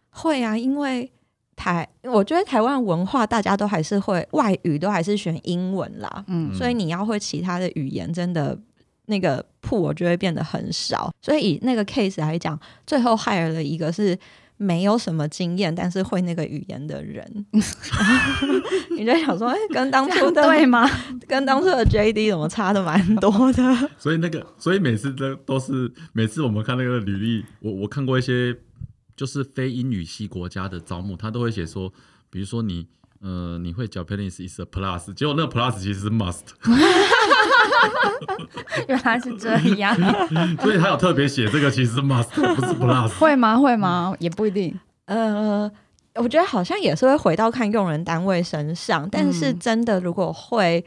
[0.09, 1.11] 会啊，因为
[1.55, 8.57] 台，我觉得台湾文化大家都还是会外语都还是选英文啦，嗯所以你要会其他的语言，真的
[9.05, 11.11] 那个 pool 我就会变得很少。
[11.21, 14.17] 所以以那个 case 来讲，最后 hire 了一个是
[14.63, 17.45] 没有什么经验，但是会那个语言的人。
[18.97, 20.89] 你在想说，哎、跟当初的对吗？
[21.27, 23.89] 跟当初的 JD 怎么差的蛮多的？
[23.99, 28.55] 所以那个，所以每次都都是每次我们看那个履历，我我看过一些
[29.15, 31.91] 就是非英语系国家的招募，他都会写说，
[32.29, 32.87] 比如说你
[33.21, 36.41] 呃你会 Japanese is a plus，结果那个 plus 其实是 must，
[38.87, 39.95] 原来是这样，
[40.61, 43.09] 所以他有特别写这个其实是 must，不是 plus。
[43.19, 43.57] 会吗？
[43.57, 44.15] 会吗？
[44.19, 44.77] 也不一定。
[45.05, 45.69] 呃，
[46.15, 50.83] 我觉得好像也是会回到看用人单位身上，但是嗯真的如果会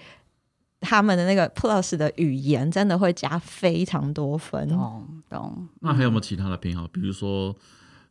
[0.81, 4.69] 他们的那个 Plus 的语言，真的会加非常多分。
[4.69, 5.69] 懂懂。
[5.81, 6.87] 那还有没有其他的偏好？
[6.89, 7.55] 比如说，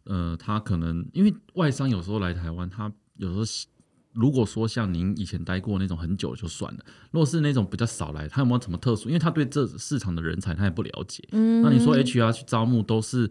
[0.06, 3.67] 呃，他可能因为外商有时候来台湾，他有时候喜
[4.15, 6.80] 如果说像您以前待过那种很久就算了，
[7.12, 9.10] 如果是那种比较少来，他有没有什么特殊？
[9.10, 11.23] 因为他对这市场的人才他也不了解。
[11.32, 13.30] 嗯那你说 HR 去招募都是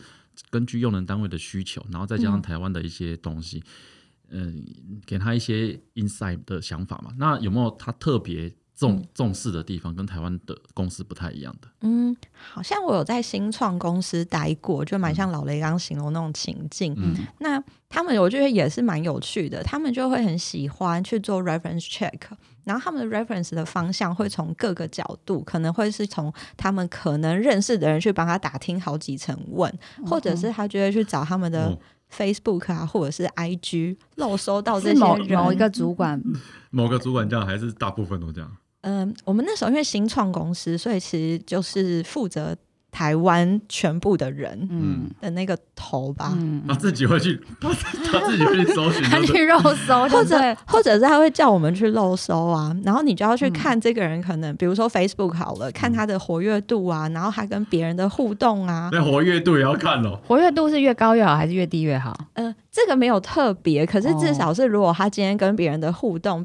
[0.51, 3.63] 根据用人单位的需求，然后再加上嗯台湾的一些东西，
[4.31, 4.65] 嗯、
[5.07, 7.13] 给他一些 insight 的想法嘛？
[7.19, 11.69] 那有没有他特别重、重视的地方，跟台湾的公司不太一样的？
[11.83, 12.15] 嗯，
[12.53, 16.95] 好像我有在新创公司待过，就蛮像老雷刚刚形容那种情境。
[16.97, 22.19] 嗯那他们我觉得也是蛮有趣的，他们就会很喜欢去做 reference check，
[22.65, 29.73] 然后他们的 reference 的方向会从各个角度，可能会是从他们可能认识的人去帮他打听好几层问，
[30.05, 31.79] 或者是他就会去找他们的哦
[32.13, 35.17] Facebook 啊，或者是 IG 漏收到这些某。
[35.17, 36.21] 某一个主管，
[36.71, 38.57] 某个主管这样，还是大部分都这样？
[38.87, 42.55] 嗯，我们那时候因为新创公司，所以其实就是负责
[42.93, 46.33] 台湾全部的人嗯的那个头吧。
[46.39, 47.69] 嗯，他自己会去，他
[48.13, 60.21] 他自己会去搜寻， 他去肉搜，或者或者是他会叫我们去肉搜啊，然后你就要去嗯看这个人可能，比如说 Facebook 好了，看他的活跃度啊，然后他跟别人的互动啊，那活跃度也要看哦。
[60.27, 62.15] 活跃度是越高越好，还是越低越好？
[62.35, 66.45] 呃，这个没有特别，可是至哦少是如果他今天跟别人的互动。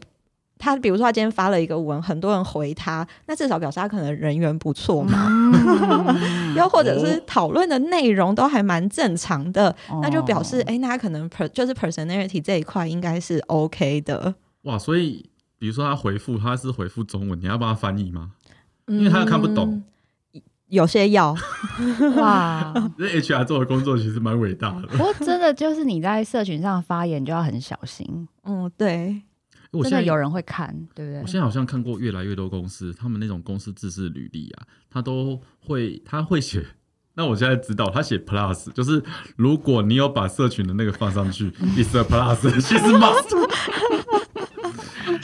[0.60, 5.28] 他比如说，他今天发了一个文，很多人回他，那至少表示他可能人缘不错嘛。
[5.30, 14.36] 嗯 又或者是讨论的内容都还蛮正常的，那就表示哦哎、那他可能 per 就是 personality 这一块应该是 OK 的。
[14.63, 15.26] 哇，所以
[15.58, 18.32] 比如说他回复，他是回复中文，你要帮他翻译吗？
[18.88, 19.82] 因为他看不懂
[20.34, 21.34] 嗯，有些要。
[22.17, 22.74] 哇！
[22.98, 24.88] 这 HR 做的工作其实蛮伟大的。
[24.88, 29.22] 不过真的就是你在社群上发言就要很小心，嗯，对，
[29.71, 31.21] 我现在有人会看，对不对？
[31.21, 36.65] 我现在好像看过越来越多公司，他们那种公司自制履历啊，他都会他会写。
[37.15, 39.03] 那我现在知道，他写 plus，就是
[39.36, 43.99] 如果你有把社群的那个放上去， is a plus，其实 must。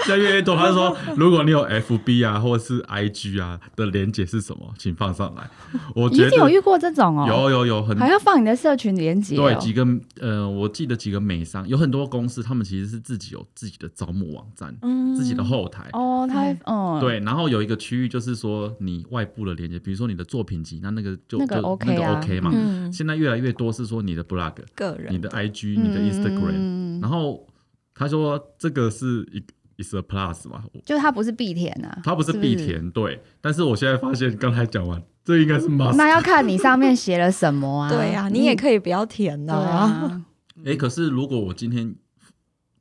[0.05, 5.49] 现在越来越多，他说如果你有 FB 啊或者是 IG 啊的连接是什么，请放上来。
[5.95, 9.85] 我你觉得有遇过这种哦，有有有很还要放你的社群连接、哦，对几个
[10.19, 15.15] 呃，我记得几个美商有很多公司，他们其实是自己有自己的招募网站，嗯。
[15.15, 15.89] 自己的后台。
[15.93, 22.19] 哦，他会嗯，对，然后有一个区域就是说你外部的连接，比如说你的作品集，那那个就那个就 OK 那个啊。
[22.19, 22.51] OK 嘛。
[22.53, 26.99] 嗯，现在越来越多是说你的 blog、个人你的 IG、嗯，你的 Instagram，、嗯。
[27.01, 27.47] 然后
[27.93, 29.41] 他说这个是一
[29.77, 33.21] is a plus 嘛，就它不是必填啊，它不是必填，对。
[33.41, 35.95] 但是我现在发现，刚才讲完，这应该是 must。
[35.95, 37.89] 那要看你上面写了什么啊。
[37.93, 40.23] 对呀、你也可以不要填啊，
[40.65, 41.95] 哎、可是如果我今天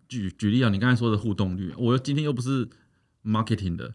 [0.08, 2.68] 举举例啊，你刚才说的互动率，我今天又不是
[3.24, 3.94] marketing 的，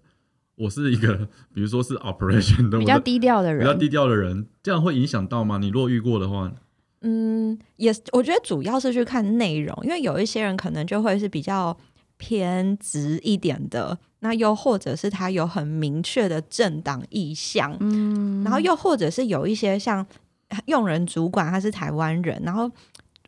[0.56, 5.58] 我是一个比如说是 operation 的，比较低调的人，比较低调的人，这样会影响到吗？
[5.58, 6.52] 你若遇过的话，
[7.02, 11.78] 嗯，也是我觉得主要是去看内容，因为有一些人可能就会是比较
[12.19, 20.05] 偏直一点的，那又或者是他有很明确的政党意向，嗯，然后又或者是有一些像
[20.67, 22.69] 用人主管他是台湾人，然后。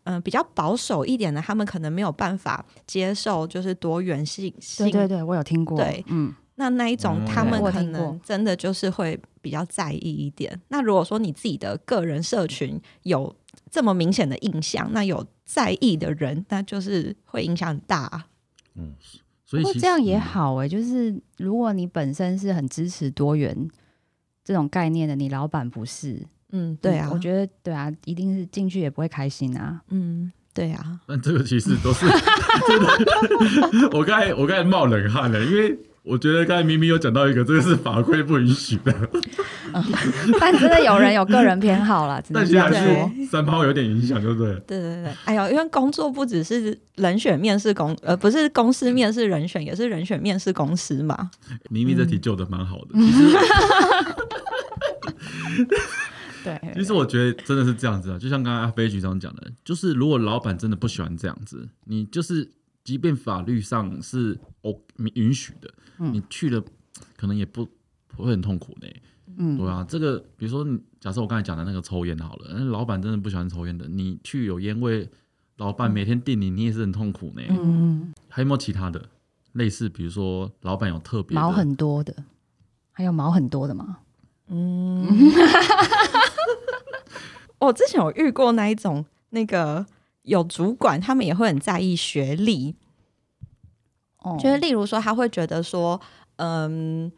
[0.06, 10.60] 嗯、比较保守一点的，他们可能没有办法接受就是多元性性对对对，我有听过，对嗯，那那一种哦，他们可能真的就是会比较在意一点。
[10.69, 13.34] 那如果说你自己的个人社群有
[13.69, 18.25] 这么明显的印象，那有在意的人，那就是会影响很大。
[18.76, 18.94] 嗯，
[19.46, 23.70] 所以这样也嗯好哎、就是如果你本身是很支持多元
[24.44, 29.82] 这种概念的，你老板不是，嗯，对啊，我觉得对啊，一定是进去也不会开心啊。
[29.90, 32.06] 嗯，对啊，但这个其实都是
[32.68, 33.90] 真 的。
[33.98, 38.92] 我刚才我刚才冒冷汗了，因为我觉得刚才明明有讲到一个，这个是法规不允许的，
[40.40, 43.12] 但真的有人有个人偏好啦，只能但这样现在说。
[43.16, 44.54] 是三抛有点影响，对不对？
[44.68, 51.30] 对对对，哎呦，因为工作不只是人选面试公，呃，不是公司面试人选，也是人选面试公司嘛。
[51.70, 53.38] 明明这题救的蛮好的，其实
[56.44, 62.50] 对，其实我觉得真的是这样子啊，就像刚刚阿飞局长讲的，就是如果老板真的不喜欢这样子，你就是
[62.84, 64.76] 即便法律上是哦
[65.15, 66.63] 允许的，嗯你去了
[67.15, 67.67] 可能也不
[68.08, 68.88] 不会很痛苦呢。
[69.38, 75.10] 嗯对啊，这个比如说你假设我刚才讲的那个抽烟好了，那老板真的不喜欢抽烟的，你去有烟味，
[75.58, 77.41] 老板每天定你，你也是很痛苦呢。
[77.50, 79.10] 嗯，还有没有其他的
[79.54, 79.88] 类似？
[79.88, 82.13] 比如说老板有特别毛很多的，
[82.91, 84.00] 还有毛很多的吗？
[84.48, 85.08] 嗯，
[87.60, 89.86] 我之前有遇过那一种，那个
[90.24, 92.76] 有主管，他们也会很在意学历，
[94.20, 96.00] 哦就是例如说，他会觉得说，
[96.38, 97.12] 嗯，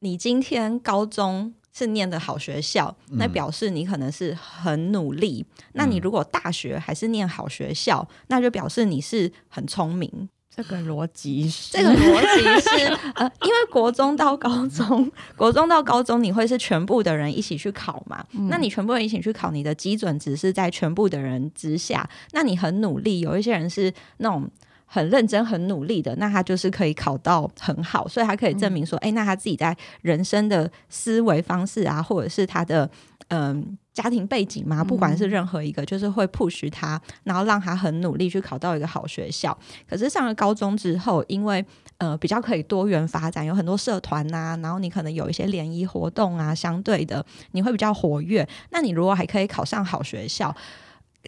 [0.00, 5.46] 你今天高中是念的好学校，那嗯表示你可能是很努力。
[5.72, 10.28] 那你如果大学还是念好学校，那就表示你是很聪明。
[10.58, 18.24] 这个逻辑是这个逻辑是呃，因为国中到高中，国中到高中你会是全部的人一起去考嘛？
[18.32, 22.10] 嗯那你全部人一起去考，你的基准值是在全部的人之下。
[22.32, 24.50] 那你很努力，有一些人是那种。
[24.90, 32.90] 很认真、很努力的，那他就是可以考到很好，所以他可以证明说，哎、那他自己在人生的思维方式啊，或者是他的
[33.28, 39.56] 嗯、家庭背景嘛，不管是任何一个，就是会 push 他，然后让他很努力去考到一个好学校。
[39.88, 41.64] 可是上了高中之后，因为
[41.98, 48.48] 呃比较可以多元发展，有很多社团呐、然后你可能有一些联谊活动啊，相对的你会比较活跃。
[48.70, 50.54] 那你如果还可以考上好学校。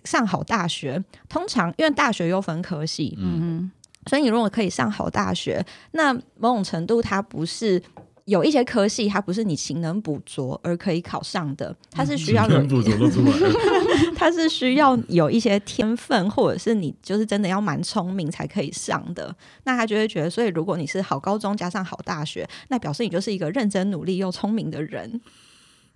[0.04, 3.70] 上好大学，通常因为大学又分科系，嗯
[4.06, 7.82] 所以你如果可以上好大学，那某种程度它不是
[8.30, 13.52] 有一些科系，它不是你勤能补拙而可以考上的，它是需要有全部走都出来了。
[14.14, 19.34] 它是需要有一些天分，或者是你就是真的要蛮聪明才可以上的。
[19.64, 25.20] 那他就会觉得，所以如果你是好高中加上好大学，那表示你就是一个认真努力又聪明的人。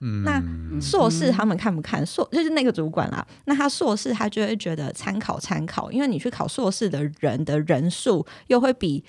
[0.00, 0.42] 嗯，那
[0.80, 9.04] 硕士他们看不看硕就是那个主管啦，那他硕士他就会觉得参考参考，因为你去考硕士的人的人数又会比。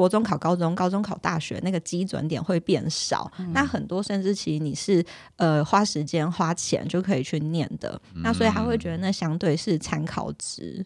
[0.00, 3.30] 国中考高中，高中考大学，那个基准点会变少。
[3.52, 5.04] 那很多甚至其实你是
[5.36, 10.82] 呃花时间花钱就可以去念的，那所以他会觉得那相对是参考值。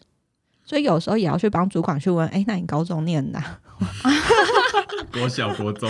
[0.65, 3.57] 所以有时候也要去帮主管去问，哎、那你高中念哪？
[5.13, 5.89] 国小国中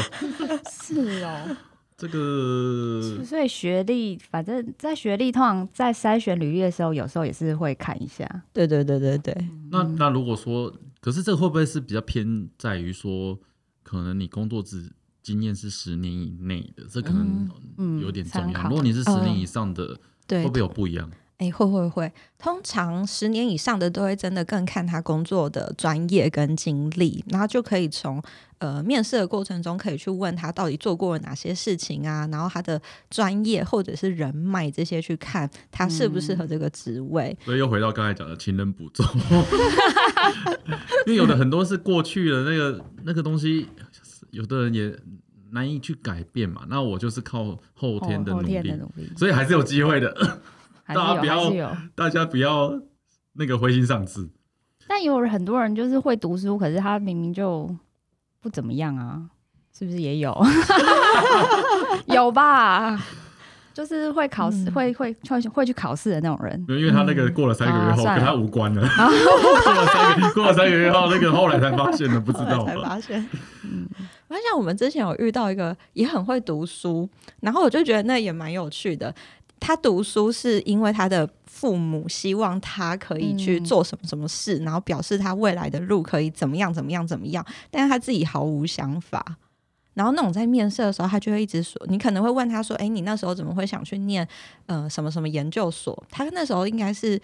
[0.69, 1.57] 是哦，
[1.97, 8.29] 这个所以学历，反正在学历通常在筛选履历的时候，有时候也是会看一下。
[8.53, 9.35] 对对对对对，
[9.71, 10.71] 那那如果说，
[11.05, 13.39] 可是这个会不会是比较偏在于说，
[13.83, 14.91] 可能你工作只
[15.21, 18.63] 经验是十年以内的，这可能嗯有点重要。
[18.63, 21.07] 如果你是十年以上的，对会不会有不一样？
[21.37, 28.23] 哎、会会会，通常十年以上的都会真的更看他工作的专业跟经历，然后就可以从
[28.59, 37.37] 呃面试的过程中可以去问他到底做过了哪些事情啊，然后他的专业或者是人脉这些去看他适不适合这个职位。
[37.43, 39.05] 所以又回到刚才讲的情人捕捉，
[41.05, 43.67] 因为有的很多是过去的那个那个东西，
[44.31, 44.97] 有的人也
[45.51, 46.65] 难以去改变嘛。
[46.69, 50.39] 那我就是靠后天的努力，天的努力，所以还是有机会的。
[50.87, 51.77] 大家不要有。
[51.95, 52.79] 大家不要
[53.33, 54.29] 那个灰心丧志。
[54.87, 57.69] 但有很多人就是会读书，可是他明明就
[58.39, 59.21] 不怎么样啊，
[59.75, 60.35] 是不是也有？
[62.07, 62.99] 有吧？
[63.73, 66.65] 就是会考试，嗯会会会会去考试的那种人。
[66.69, 68.81] 因为他那个过了三个月后，啊跟他无关了。
[68.87, 72.75] 过了三个过了三个月后，那个后来才发现的，不知道才？
[72.77, 73.27] 发现。
[73.63, 73.85] 嗯
[74.27, 77.07] 我想我们之前有遇到一个也很会读书，
[77.41, 79.13] 然后我就觉得那也蛮有趣的。
[79.59, 89.37] 他读书是因为他的父母希望他可以去嗯做什么什么事，然后表示他未来的路可以怎么样怎么样怎么样，但是他自己毫无想法。
[89.93, 94.27] 然后那种在面试的时候，他就会一直说，你可能会问他说：“哎，你那时候怎么会想去念
[94.65, 97.17] 呃什么什么研究所？”他那时候应该是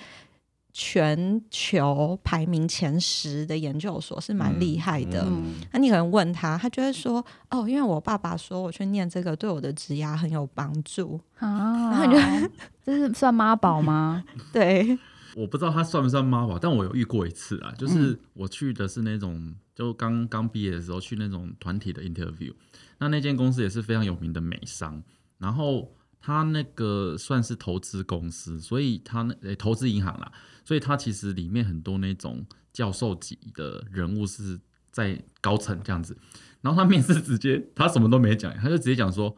[0.73, 5.25] 全球排名前十的研究所，是蛮厉害的。
[5.27, 11.19] 嗯那你可能问他，他就会说：“哦，因为我爸爸说我去念这个对我的职涯很有帮助。
[11.39, 12.51] 啊，然后你就
[12.83, 14.97] 这是算妈宝吗？” 对，
[15.35, 22.53] 我不知道他算不算妈宝，但我有遇过一次啊，就是我去的是那种就刚刚毕业的时候去那种团体的 interview，
[22.99, 25.01] 那那间公司也是非常有名的美商，
[25.37, 30.31] 然后他那个算是投资公司，所以他那、诶投资银行啦，
[30.63, 34.59] 所以他其实里面很多那种教授级的人物是
[34.91, 36.15] 在高层这样子，
[36.61, 39.35] 然后他面试直接他什么都没讲，他就直接讲说。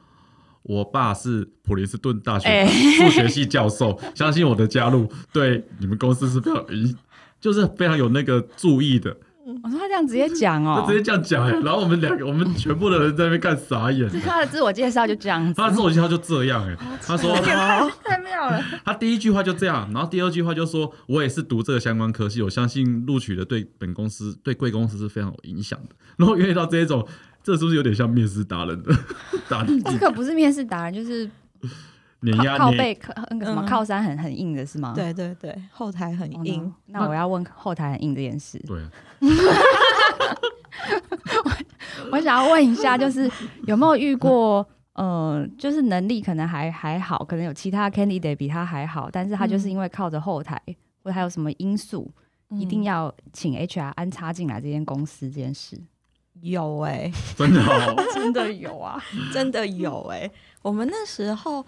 [0.65, 6.65] 我爸是普林斯顿大学哎数学系教授， 相信我的加入对你们公司是非常
[7.41, 9.17] 就是非常有那个注意的。
[9.63, 14.09] 我说他这样直接讲哦 他直，接这样讲哎、然后我们两个，我们全部的人在那边看傻眼。
[14.21, 18.63] 他的自我介绍就这样子，他的自我介绍就这样哎、他说他太妙了。
[18.85, 25.95] 他第一句话就这样，然后第二句话就说，我也是读这个相关科系，我相信录取的对本公司对贵公司是非常有影响的。
[26.17, 27.05] 然后遇到这一种，
[27.43, 28.95] 这是不是有点像面试达人的
[29.49, 31.29] 打地这个不是面试达人，就是
[32.23, 34.93] 碾靠靠背靠那个什么嗯靠山很很硬的是吗？
[34.95, 36.73] 对对对，后台很硬。
[36.87, 38.57] 那我要问后台很硬这件事。
[38.65, 38.89] 对啊，
[42.11, 43.29] 我想要问一下，就是
[43.67, 50.59] 有没有遇过，呃，就是能力可能还还好，可能有其他 candidate 比他还好，但是他就是因为靠着后台
[51.03, 52.09] 或者还有什么因素，
[52.49, 55.79] 一定要要请 HR 安插进来这间公司这件事，
[56.41, 59.01] 有哎、真的哦， 真的有啊？
[59.33, 60.29] 真的有哎、
[60.61, 61.65] 我们那时候，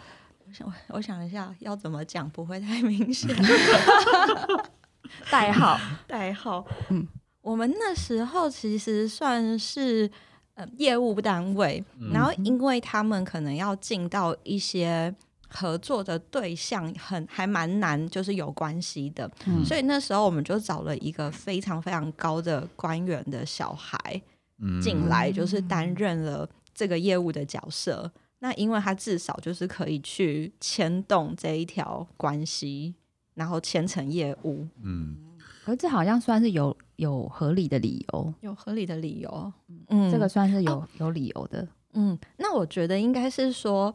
[0.63, 3.29] 我想 我想一下要怎么讲不会太明显。
[5.29, 5.77] 代号，
[6.07, 6.99] 代号，嗯。
[6.99, 7.07] 嗯，
[7.41, 10.09] 我们那时候其实算是
[10.55, 12.11] 呃业务单位，嗯。
[12.11, 15.13] 然后因为他们可能要进到一些
[15.47, 19.63] 合作的对象很还蛮难，就是有关系的，嗯。
[19.63, 24.21] 所以那时候我们就找了一个非常非常高的官员的小孩
[24.61, 24.81] 嗯。
[24.81, 28.11] 进来，就是担任了这个业务的角色。
[28.39, 32.93] 那因为他至少就是可以去牵动这一条关系，
[33.33, 35.17] 然后牵成业务，嗯，
[35.63, 39.53] 可是这好像算是有有合理的理由，有合理的理由。
[39.87, 41.67] 嗯，这个算是有、有理由的。
[41.93, 43.93] 嗯，那我觉得应该是说，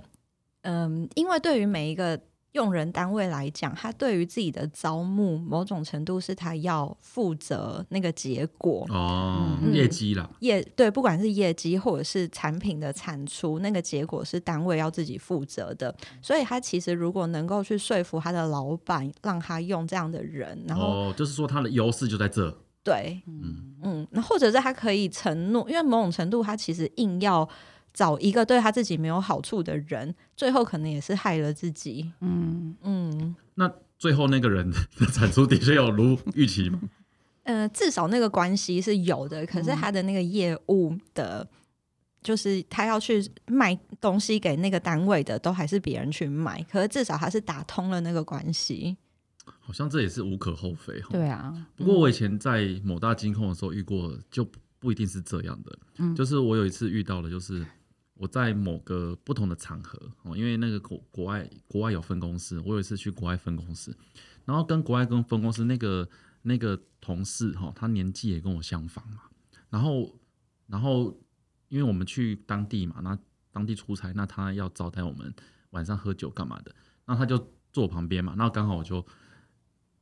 [0.63, 2.19] 嗯，因为对于每一个
[2.53, 8.85] 用人单位来讲，他对于自己的招募，某种程度是他要负责那个结果。
[8.91, 15.95] 哦，嗯业绩啦，业对，不管是业绩或者是产品的产出，那个结果是单位要自己负责的。
[16.21, 27.49] 所以他其实如果能够去说服他的老板，让他用这样的人，然后、哦，就是说他的优势就在这，对，嗯嗯，那或者是他可以承诺，因为某种程度他其实硬要
[27.93, 32.13] 找一个对他自己没有好处的人，最后可能也是害了自己。
[32.21, 36.81] 嗯，嗯，那最后那个人的产出的确有如预期吗？
[37.45, 41.49] 呃，至少那个关系是有的，可是他的那个业务的，
[42.23, 48.97] 就是他要去卖东西给那个单位的，都还是别人去买，可是至少他是打通了那个关系。
[49.59, 51.09] 好像这也是无可厚非哈。
[51.11, 54.47] 对啊，不过我以前在某大金控的时候遇过，就
[54.79, 55.79] 不一定是这样的。
[55.99, 57.67] 嗯就是我有一次遇到了，就是
[58.21, 63.97] 我在某个不同的场合哦，因为那个国国外国外有分公司，我有一次去国外分公司，
[64.45, 66.07] 然后跟国外跟分公司那个
[66.43, 69.23] 那个同事哈，他年纪也跟我相仿嘛，
[69.71, 70.21] 然后
[70.67, 71.19] 然后
[71.69, 73.19] 因为我们去当地嘛，那
[73.53, 75.35] 当地出差，那他要招待我们
[75.71, 76.75] 晚上喝酒干嘛的，
[77.07, 77.39] 那他就
[77.73, 79.03] 坐我旁边嘛，那刚好我就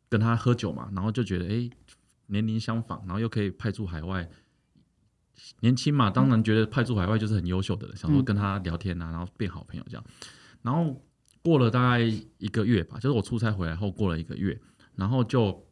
[0.08, 1.70] 跟他喝酒嘛，然后就觉得哎、诶
[2.26, 4.28] 年龄相仿，然后又可以派驻海外，
[5.60, 10.04] 年轻嘛，当然觉得派驻海外就是很优秀的人，想说跟他聊天啊，然后变好朋友这样。
[10.62, 11.02] 然后
[11.42, 14.58] 过了大概一个月吧，就是我出差回来后过了一个月，
[14.96, 15.66] 然后就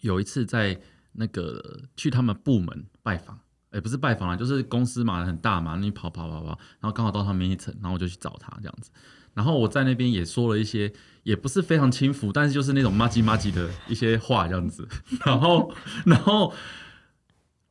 [0.00, 0.80] 有一次在
[1.12, 3.38] 那个去他们部门拜访，
[3.70, 6.48] 哎、不是拜访啦，就是公司嘛很大嘛，你跑跑跑跑，
[6.80, 8.90] 然后刚好到他们一层，然后我就去找他这样子。
[9.32, 10.92] 然后我在那边也说了一些，
[11.24, 14.86] 也不是非常轻浮，但是就是那种麻吉麻吉的一些话这样子。
[15.26, 15.74] 然后，
[16.06, 16.54] 然后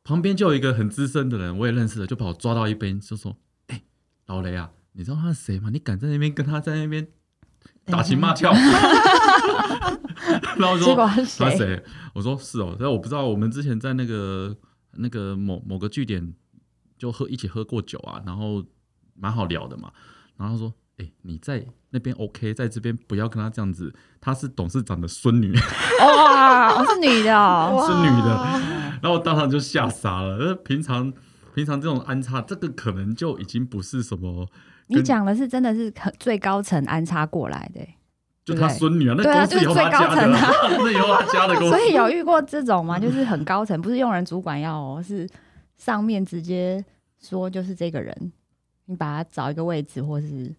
[0.04, 3.34] 旁边就有一个很资深的人，我也认识的，就把我抓到一边，就说
[3.68, 3.82] ：“哎、
[4.26, 5.70] 老雷啊，你知道他是谁吗？
[5.72, 7.08] 你敢在那边跟他在那边
[7.86, 8.52] 打情骂俏？”
[10.56, 11.44] 然后我说结果是谁？
[11.44, 11.82] 他谁？
[12.12, 13.26] 我说是哦，但我不知道。
[13.26, 14.54] 我们之前在那个
[14.92, 16.34] 那个某某个据点
[16.98, 18.62] 就喝一起喝过酒啊，然后
[19.14, 19.90] 蛮好聊的嘛。
[20.36, 23.94] 然后他说：“哎、你在那边 OK，在这边不要跟他这样子。
[24.20, 25.54] 他是董事长的孙女，
[26.00, 30.36] 哇，我是女的哦， 是女的。”然后我当场就吓傻了。
[30.38, 31.12] 呃平常
[31.54, 34.48] 平常这种安插，这个可能就已经不是什么，
[34.86, 37.96] 你讲的是真的是很最高层安插过来的欸，
[38.46, 41.86] 就他孙女啊，那对啊公司有他家的，就是最高层啊 那有他家的 公司所。
[41.86, 42.98] 以有遇过这种吗？
[42.98, 45.28] 就是很高层，不是用人主管要哦，是
[45.76, 46.82] 上面直接
[47.22, 48.32] 说就是这个人，
[48.86, 50.50] 你把他找一个位置，或是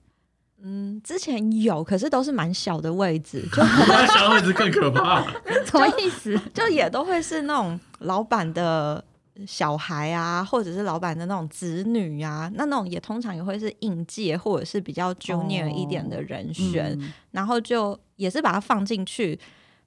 [0.67, 5.21] 嗯，之前有，可是都是蛮小的位置，就 蛮小位置更可怕。
[5.63, 6.35] 什么意思？
[6.55, 9.03] 就也都会是那种老板的
[9.45, 19.39] 小孩啊，或者是老板的那种子女啊，那那种也通常也会是应届或者是比较 junior 一点的人选，嗯然后就也是把它放进去，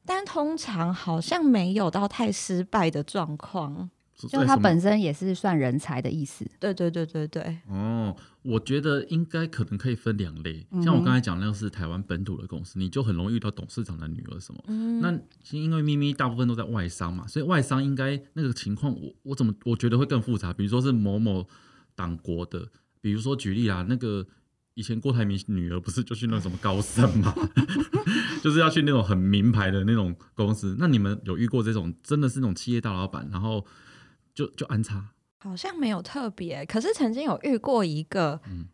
[0.07, 3.91] 但通常好像没有到太失败的状况。
[4.19, 6.45] 就他所以什么本身也是算人才的意思。
[6.59, 14.65] 对对对对对，哦，我觉得应该可能可以分两类，像我刚才讲那个是台湾本土的公司，你就很容易遇到董事长的女儿什么。
[14.67, 15.17] 嗯，那
[15.53, 20.53] 因为咪咪大部分都在外商嘛，所以外商应该那个情况，我我怎么我觉得会更复杂。
[20.53, 21.47] 比如说是某某
[21.95, 22.69] 党国的，
[23.01, 24.27] 比如说举例啊，那个
[24.75, 27.33] 以前郭台铭女儿不是就去那种什么高盛嘛
[28.43, 30.77] 就是要去那种很名牌的那种公司。
[30.79, 33.65] 那你们有遇过这种真的是那种企业大老板，然后
[34.39, 35.05] 就就安插？
[35.39, 38.67] 好像没有特别，可是曾经有遇过一个，嗯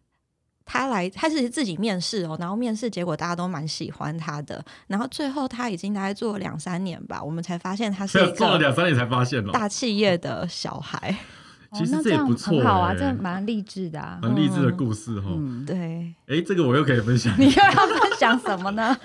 [0.67, 11.17] 他来他是自己面试哦，然后面试结果大家都蛮喜欢他的，然后最后他已经大概做了两三年吧，我们才发现他是 做了两三年才发现哦，大企业的小孩。
[11.75, 14.21] 其实这也不错很好啊，欸这蛮励志的啊。
[14.23, 15.29] 很励志的故事哈。
[15.31, 17.35] 嗯，对，哎、这个我又可以分享。
[17.41, 18.97] 你又要分享什么呢？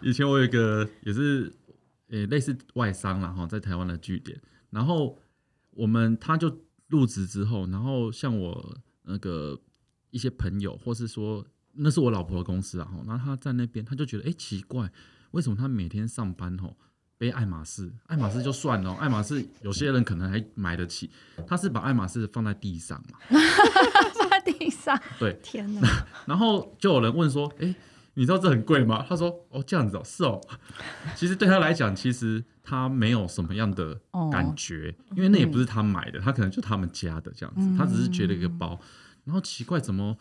[0.00, 1.52] 以前我有一个也是，
[2.08, 4.38] 呃、类似外商啦哈，在台湾的据点，
[4.70, 5.18] 然后
[5.76, 9.60] 我们他就入职之后，然后像我那个
[10.10, 14.90] 一些朋友，或是说那是我老婆的公司啊哈，然后他在那边他就觉得哎、诶奇怪，
[15.32, 16.76] 为什么他每天上班吼
[17.18, 17.92] 背爱马仕？
[18.06, 21.10] 爱马仕就算了，爱马仕有些人可能还买得起，
[21.46, 23.18] 他是把爱马仕放在地上嘛，
[24.18, 27.74] 放在地上，对，天哪， 然后就有人问说：“哎、
[28.16, 30.40] 你知道这很贵吗？”他说：“哦，这样子哦，是哦。
[31.14, 38.80] ”其实对他来讲，其实他没有什么样的哦感觉，因为那也不是他买的，他可能就他们家的这样子，他只是觉得一个包。
[39.24, 40.16] 然后奇怪，怎么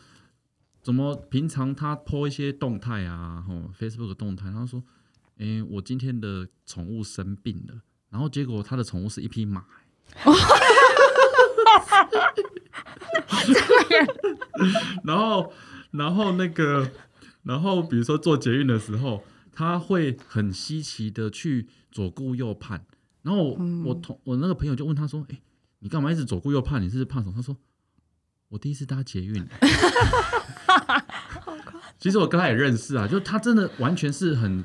[0.81, 4.83] 怎么平常他 po 一些动态啊，吼 Facebook 的动态，他说
[5.39, 9.65] ：“哎、我今天的宠物生病了。”然后结果他的宠物是一匹马。
[15.03, 15.51] 然后，
[15.91, 16.89] 然后那个，
[17.45, 19.23] 然后比如说做捷运的时候，
[19.53, 22.85] 他会很稀奇的去左顾右盼。
[23.21, 25.39] 然后我、我同我那个朋友就问他说：“哎、
[25.79, 26.81] 你干嘛一直左顾右盼？
[26.81, 27.55] 你是不是怕什么？”他说
[28.49, 29.43] ：“我第一次搭捷运。
[31.97, 34.63] ”其实我跟他也认识啊，就他真的完全是很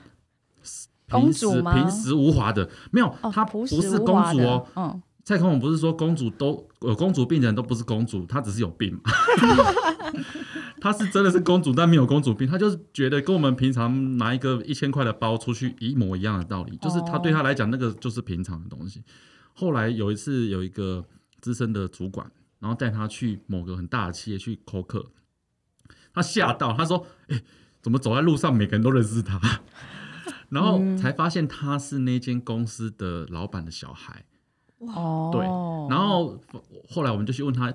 [1.07, 4.67] 平时平时无华的，没有，哦，她朴不是公主哦。
[4.77, 9.01] 嗯，蔡康永不是说公主都有公主病的人都不是公主，她只是有病嘛。
[10.81, 12.49] 她是真的是公主，但没有公主病。
[12.49, 19.03] 她就是觉得跟我们平常拿一个一千块的包出去一模一样的道理，就是她对她来讲那个就是平常的东西。
[19.53, 21.05] 后来有一次有一个
[21.41, 25.11] 资深的主管，然后带她去某个很大的企业去扣客，
[26.15, 27.43] 她吓到，她说：“哎、
[27.83, 29.39] 怎么走在路上每个人都认识她？”
[30.49, 34.25] 然后才发现他是那间公司的老板的小孩。
[34.81, 35.43] 哦，对
[35.89, 36.41] 然后
[36.89, 37.73] 后来我们就去问他，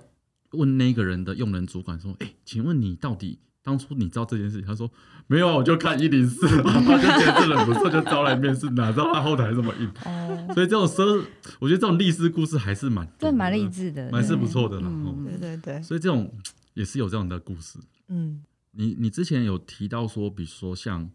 [0.51, 4.89] 问那个人的用人主管说：“哎、请问你到底当初你知道这件事情？”他说
[5.27, 9.91] ：“没有啊，我就看一零四，他就觉得这人不错，就招来面试，哪知道他后台这么硬。
[10.05, 11.23] 哦，所以这种奢，
[11.59, 14.87] 我觉得这种励志故事还是蛮对蛮励，志的，蛮是不错的啦。
[14.87, 16.31] 嗯哦对对对，所以这种
[16.73, 17.79] 也是有这样的故事。
[18.07, 21.09] 嗯，你你之前有提到说，比如说像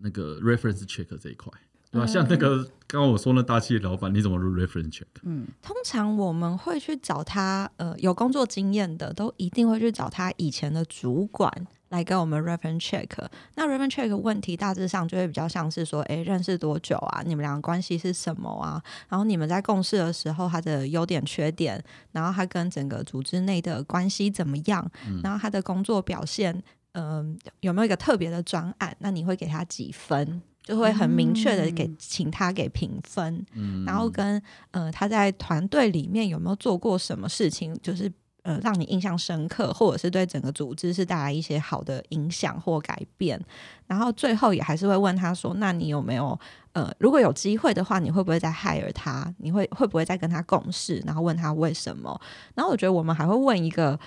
[0.00, 1.52] 那个 reference check 这一块，
[1.90, 5.04] 对吧、像那个刚刚我说那大企业老板，你怎么入 reference check？
[5.22, 11.50] 嗯，通常我们会去找他，呃，有工作经验的，都一定会去找他以前的主管
[11.88, 13.08] 来跟我们 reference check。
[13.54, 17.22] 那 reference check 问题大致上就会比较像是说，诶，认识多久啊？
[17.24, 18.82] 你们两个关系是什么啊？
[19.08, 21.82] 然后你们在共事的时候，他的优点、缺点，
[22.12, 24.86] 然后他跟整个组织内的关系怎么样？
[25.22, 26.62] 然后他的工作表现，
[26.92, 28.94] 嗯、有没有一个特别的专案？
[29.00, 30.42] 那你会给他几分？
[30.68, 33.42] 就会很明确的给，请他给评分。
[33.54, 34.40] 嗯，然后跟
[34.70, 38.12] 呃他在团队里面有没有做过什么事情，就是
[38.42, 43.42] 呃让你印象深刻，或者是对整个组织是带来一些好的影响或改变。
[43.86, 46.38] 然后最后也还是会问他说：“那你有没有
[46.74, 49.34] 呃，如果有机会的话，你会不会再 hire 他？
[49.38, 51.02] 你会会不会再跟他共事？
[51.06, 52.20] 然后问他为什么？
[52.54, 53.98] 然后我觉得我们还会问一个，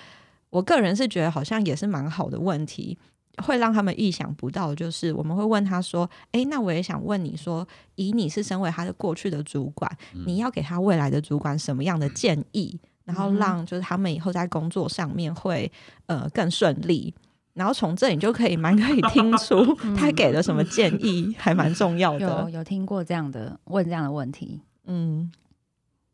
[0.52, 2.96] 我个人是觉得好像也是蛮好的问题。
[3.38, 9.90] 会让他们意想不到，就是我们会问他说：“诶，那我也想问你说，以你是身为他的过去的主管，
[10.26, 15.72] 你要给他未来的主管什么样的建议，然后让就是他们以后在工作上面会
[16.08, 17.14] 呃更顺利。
[17.54, 22.50] 然后从这里就可以蛮可以听出 他给了什么建议，还蛮重要有的。
[22.52, 25.32] 有听过这样的问这样的问题，嗯。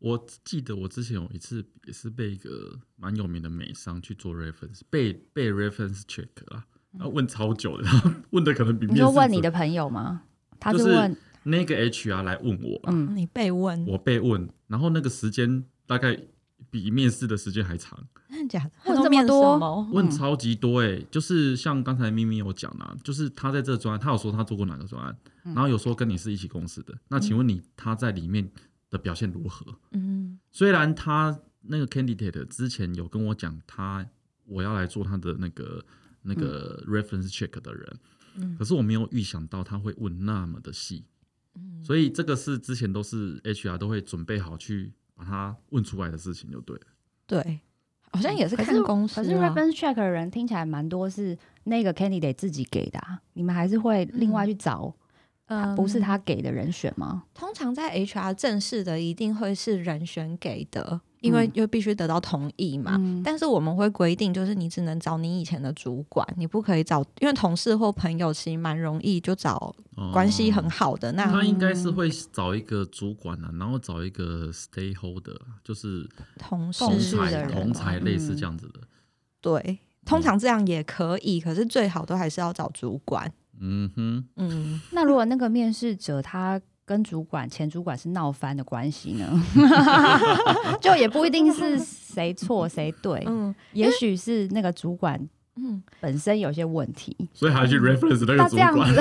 [0.00, 6.64] 我记得我之前有一次也是被一个蛮有名的美商去做 reference，被被 reference check 啦，
[6.98, 10.22] 然后问超久的，然后问的可能比面试你说问你的朋友吗？
[10.60, 16.18] 他就是是问，那个 HR 来问我，嗯，你被问，我被问，然后那个时间大概
[16.70, 17.96] 比面试的时间还长，
[18.28, 18.92] 真的假的？
[18.92, 28.50] 问这么多问超级多哎、就是像刚才咪咪有讲啊，就是他在这个专案，他有说他做过哪个专案，然后有说跟你是一起公司的，那请问你他在里面
[28.90, 29.64] 的表现如何？
[29.92, 34.04] 嗯虽然他那个 candidate 之前有跟我讲，他
[34.46, 35.84] 我要来做他的那个
[36.28, 37.98] 那个 reference check 的人，
[38.36, 38.56] 嗯。
[38.58, 41.04] 可是我没有预想到他会问那么的细，
[41.54, 41.82] 嗯。
[41.82, 46.82] 所以这个是之前都是 HR 都会准备好去把他问出来的事情，就对了。
[47.26, 47.60] 对，
[48.12, 54.94] 好像也是看公司可是啊 reference check 的人听起来蛮多是那个 candidate 自己给的、啊，你们还是会另外去找，
[55.46, 55.74] 嗯。
[55.74, 57.24] 不是他给的人选吗？
[57.34, 62.96] 通常在 HR 正式的一定会是人选给的，因为嗯又必须得到同意嘛。
[62.98, 71.12] 嗯但是我们会规定，就是你只能找你以前的主管，你不可以找，因为同事或朋友其实蛮容易就找哦关系很好的。
[71.12, 76.08] 那他应该是会找一个主管啊，然后找一个 stakeholder，啊就是
[76.38, 78.80] 同事同事的才人同才嗯类似这样子的。
[79.40, 83.32] 对，通常这样也可以，可是最好都还是要找主管。
[83.60, 89.28] 嗯哼，嗯，那如果那个面试者他跟主管前主管是闹翻的关系呢？
[90.80, 95.20] 就也不一定是谁错谁对，嗯也许是那个主管
[95.56, 97.14] 嗯，本身有些问题。
[97.34, 98.90] 所以还去 reference 那那个主管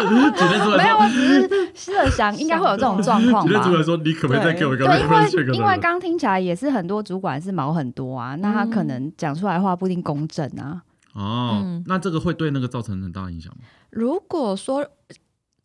[0.00, 3.70] 没有，管我只是设想应该会有这种状，况吧主。
[3.70, 5.78] 管说，你可不可以再给我一个对，因 reference check 为因为？
[5.78, 10.82] 刚听起来也是很多主管是毛很多啊，那他可能讲出来的话不一定公正啊。
[11.12, 13.64] 哦嗯，那这个会对那个造成很大影响吗？
[13.90, 14.86] 如果说，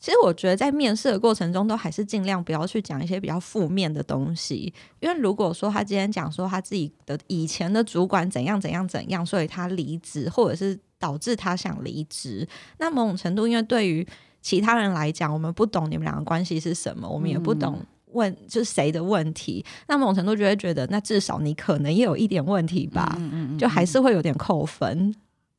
[0.06, 12.48] 其实我觉得在面试的过程中，都还是尽量不要去讲一些比较负面的东西，因为如果说他今天讲说他自己的以前的主管怎样怎样怎样，所以他离职，或者是导致他想离职，
[12.78, 14.08] 那某种程度，因为对于
[14.44, 17.84] 其他人来讲，我们不懂你们两个关系是什么，我们也不懂。
[18.12, 25.14] 问就是谁的问题，那某种程度就会觉得，那至少你可能也有一点问题吧，嗯嗯嗯就还是会有点扣分。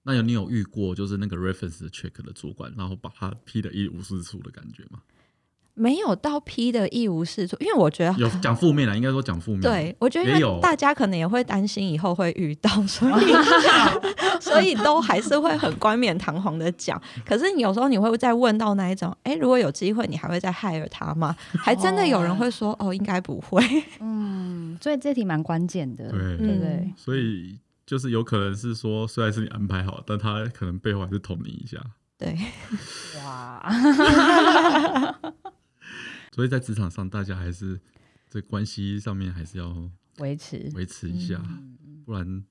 [0.07, 5.01] 那有你有遇过就是那个 reference check 的主管，然后把他批的一无是处的感觉吗？
[5.79, 9.69] 没有到批的一无是处，因为我觉得有讲负面的，应该说讲负面的。
[9.69, 13.25] 对，我觉得因也有为大家可能也会担心以后会遇到，所以
[14.41, 16.99] 所以都还是会很冠冕堂皇的讲。
[17.27, 21.37] 可是你有时候你会再问到那一种，哎，如果有机会，你还会再 hire 他吗？
[21.59, 23.63] 还真的有人会说，哦，应该不会。
[24.01, 26.91] 嗯，所以这题蛮关键的，对对不对？
[26.97, 27.55] 所以
[27.87, 31.80] 就是有可能是说，虽然是你安排好，但他可能背后还是捅你一下。
[32.18, 32.37] 对，
[33.18, 33.62] 哇，
[36.32, 37.80] 所以在职场上，大家还是
[38.28, 42.45] 这关系上面还是要维持维持一下，嗯不然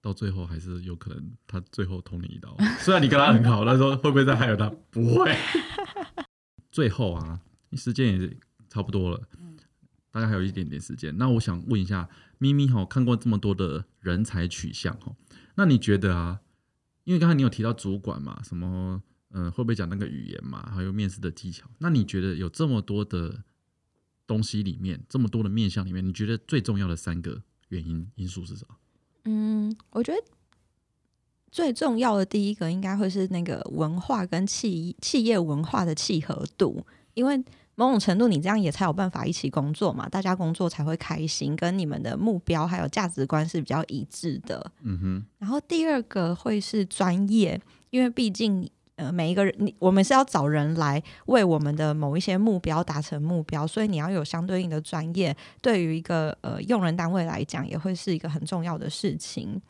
[0.00, 2.56] 到最后还是有可能他最后捅你一刀。
[2.78, 4.70] 虽然你跟他很好，但是说会不会再害了他？
[4.90, 5.36] 不会。
[6.70, 7.40] 最后啊，
[7.72, 8.36] 时间也
[8.68, 9.20] 差不多了，
[10.10, 11.16] 大概还有一点点时间。
[11.18, 15.14] 那我想问一下，咪咪哈，看过这么多的人才取向哈，
[15.54, 16.40] 那你觉得啊？
[17.04, 21.66] 因为刚才你有提到主管嘛，什么呃会不会讲那个语言嘛，还有面试的技巧。
[21.78, 23.44] 那你觉得有这么多的
[24.26, 28.76] 东西里面，这么多的面向里面，你觉得最重要的三个原因因素是什么？
[29.24, 30.22] 嗯，我觉得
[31.50, 37.42] 最重要的第一个应该会是那个文化跟企企业文化的契合度，因为
[37.78, 44.72] 某种程度你这样也才有办法一起工作嘛，大家工作才会开心，跟你们的目标还有价值观是比较一致的。
[44.82, 47.60] 嗯哼，然后第二个会是专业，
[47.90, 59.62] 因为毕竟呃每一个人，你我们是要找人来为我们的某一些目标达成目标，所以你要有相对应的专业，对于一个呃用人单位来讲，也会是一个很重要的事情。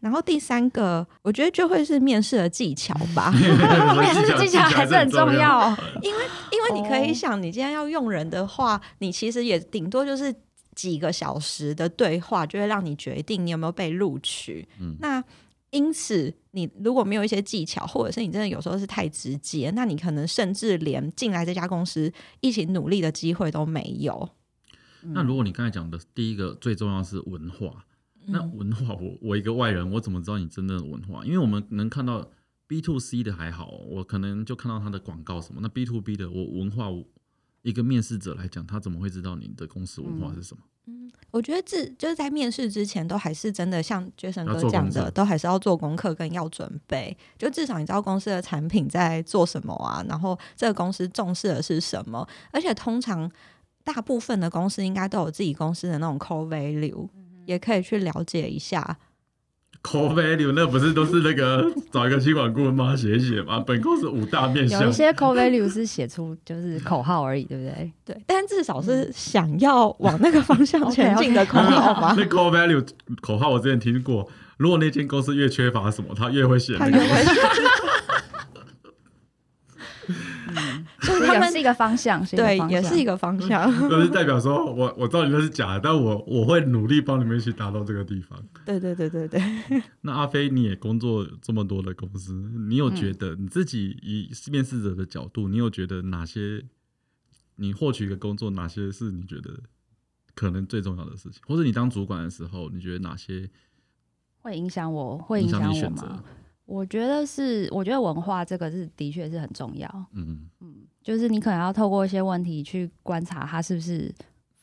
[0.00, 3.30] 然后第三个，我觉得就会是面试的技巧吧，
[3.98, 5.68] 面试 技巧还是很重要
[6.02, 6.24] 因为。
[6.50, 10.34] 因为你可以想，你今天要用人的话，你其实也顶多就是
[10.74, 14.66] 几个小时的对话，就会让你决定你有没有被录取。
[14.80, 15.22] 嗯那
[15.70, 24.28] 因此，你如果没有一些技巧，或者是你真的有时候是太直接，那你可能甚至连进来这家公司一起努力的机会都没有。
[25.02, 27.84] 那如果你刚才讲的第一个最重要是文化，
[28.28, 31.24] 那文化我我一个外人，我怎么知道你真正的文化？
[31.24, 32.28] 因为我们能看到
[32.66, 35.60] B to C 的还好，我可能就看到他的广告什么。
[35.62, 37.04] 那 B to B 的，我文化我
[37.62, 40.62] 一个面试者来讲，他怎么会知道你的公司文化是什么？
[40.86, 47.14] 嗯我觉得这就是在面试之前，都还是真的像 Jason 哥讲的，都还是要做功课跟要准备。
[47.36, 52.26] 就至少你知道公司的产品在做什么啊，然后这个公司重视的是什么。
[52.50, 53.30] 而且通常
[53.84, 57.06] 大部分的公司应该都有自己公司的那种 core value，、
[57.48, 58.98] 也可以去了解一下。
[59.82, 63.62] Core value 那不是都是那个 找一个监管顾问帮他写一写吗？
[63.66, 67.92] 本公司五大面向有一，些 core value 是写出就是口号而已，对不对？
[68.04, 72.12] 对，但至少是想要往那个方向前进的口号吧。
[72.18, 72.84] 那 core value
[73.22, 74.28] 口号我之前听过，
[74.58, 77.04] 如果那间公司越缺乏什么，他越会写他那个。
[81.26, 83.70] 他们是一个方向，是对，也是一个方向。
[83.88, 88.38] 就是代表说我我知道你那是假的，但我我会努力帮你们一起达到这个地方。
[88.64, 89.40] 对对对对对。
[90.02, 92.32] 那阿飞，你也工作这么多的公司，
[92.68, 96.64] 你有觉得你自己以面试者的角度，你有觉得哪些
[97.56, 99.60] 你获取一个工作，哪些是你觉得
[100.34, 103.48] 可能最重要的事情，或者你当主管的时候，你觉得哪些
[104.38, 106.22] 会影响我，会影影响我响你选择吗？？
[106.64, 110.06] 我觉得是，我觉得文化这个是的确是很重要。
[110.12, 110.48] 嗯
[111.08, 114.14] 就是你可能要透过一些问题去观察他是不是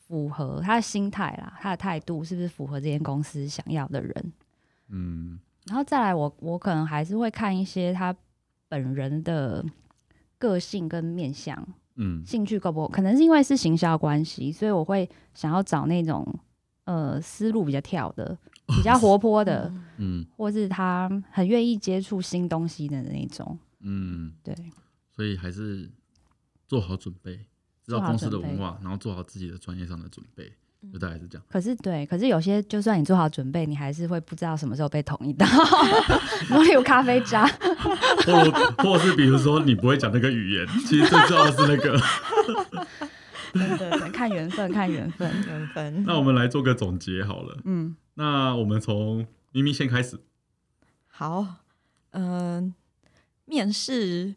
[0.06, 4.32] 符合他的心态啦，他的态度是不是符合这间公司想要的人。
[4.90, 8.14] 嗯然后再来我，我可能还是会看一些他
[8.68, 9.64] 本人的
[10.38, 11.60] 个性跟面相，
[11.96, 12.88] 嗯兴趣够不够？
[12.90, 16.24] 可能是因为是行销关系，所以我会想要找那种
[16.84, 18.38] 呃思路比较跳的、
[18.78, 23.58] 比较活泼的，嗯或是他很愿意接触新东西的那种。
[23.80, 24.54] 嗯，对，
[25.10, 25.90] 所以还是
[26.66, 27.36] 做好准备，
[27.84, 30.52] 知道公司的文化，然后做好自己的专业上的准备，
[30.92, 31.44] 就大概是这样。
[31.48, 35.46] 可是对，可是有些就算你做好准备，你还是会不知道什么时候被捅一刀。
[36.48, 37.46] 如果有咖啡渣，
[38.26, 38.50] 或
[38.82, 42.00] 或是比如说你不会讲那个语言， 其实最重要的是那个。
[43.52, 45.30] 对对对，看缘分，看缘分。
[45.46, 46.04] 缘分。
[46.04, 47.56] 那我们来做个总结好了。
[47.64, 50.20] 嗯，那我们从咪咪先开始。
[51.08, 51.46] 好，
[52.10, 52.74] 嗯、
[53.46, 54.34] 面试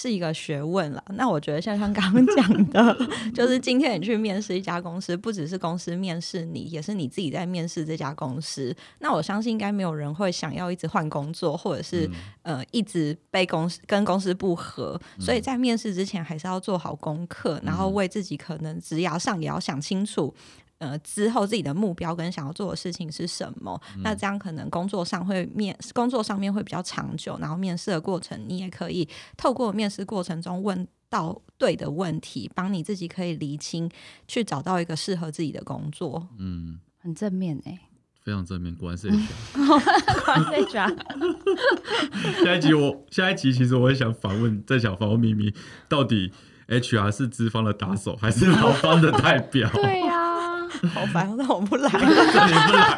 [0.00, 1.02] 是一个学问了。
[1.14, 2.96] 那我觉得像像刚刚讲的，
[3.34, 8.72] 就是今天你去面试一家公司，不只是公司面试你，也是你自己在面试这家公司。
[9.00, 12.06] 那我相信应该没有人会想要一直换工作，或者是、
[12.44, 15.00] 嗯呃一直被公司跟公司不合。
[15.18, 20.32] 所以在面试之前还是要做好功课，然后为自己可能职涯上也要想清楚。
[20.78, 23.80] 呃，之后自己的目标跟想要做的事情是什么？
[24.02, 33.90] 那这样可能工作上会面工作上面会比较长久，然后面试的过程你也可以透过面试过程中问到对的问题，帮你自己可以厘清，
[34.28, 36.28] 去找到一个适合自己的工作。
[36.38, 37.78] 嗯，很正面哎、
[38.22, 39.08] 非常正面，果然是
[39.56, 40.50] HR。
[40.50, 40.86] 被抓。
[42.44, 45.52] 下一集我下一集其实我也想访问，在想访问咪咪，
[45.88, 46.30] 到底
[46.68, 49.68] HR 是资方的打手还是劳方的代表？
[49.74, 50.07] 对呀、
[50.94, 51.98] 好烦，那我不来了，
[52.68, 52.96] 不来，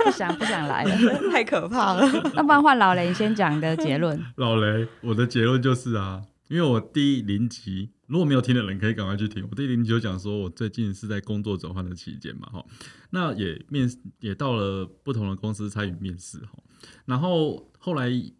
[0.04, 1.30] 不想不想来了。
[1.30, 2.06] 太可怕了。
[2.34, 4.18] 那不然换老雷先讲你的结论。
[4.36, 12.64] 老雷，我的结论就是啊，因为我第零集如果没有听的人可以赶快去听，我第零集就讲说我最近是在工作转换的期间嘛，哈，
[13.10, 16.58] 那也面也到了不同的公司参与面试哈，
[17.04, 18.32] 然后后来也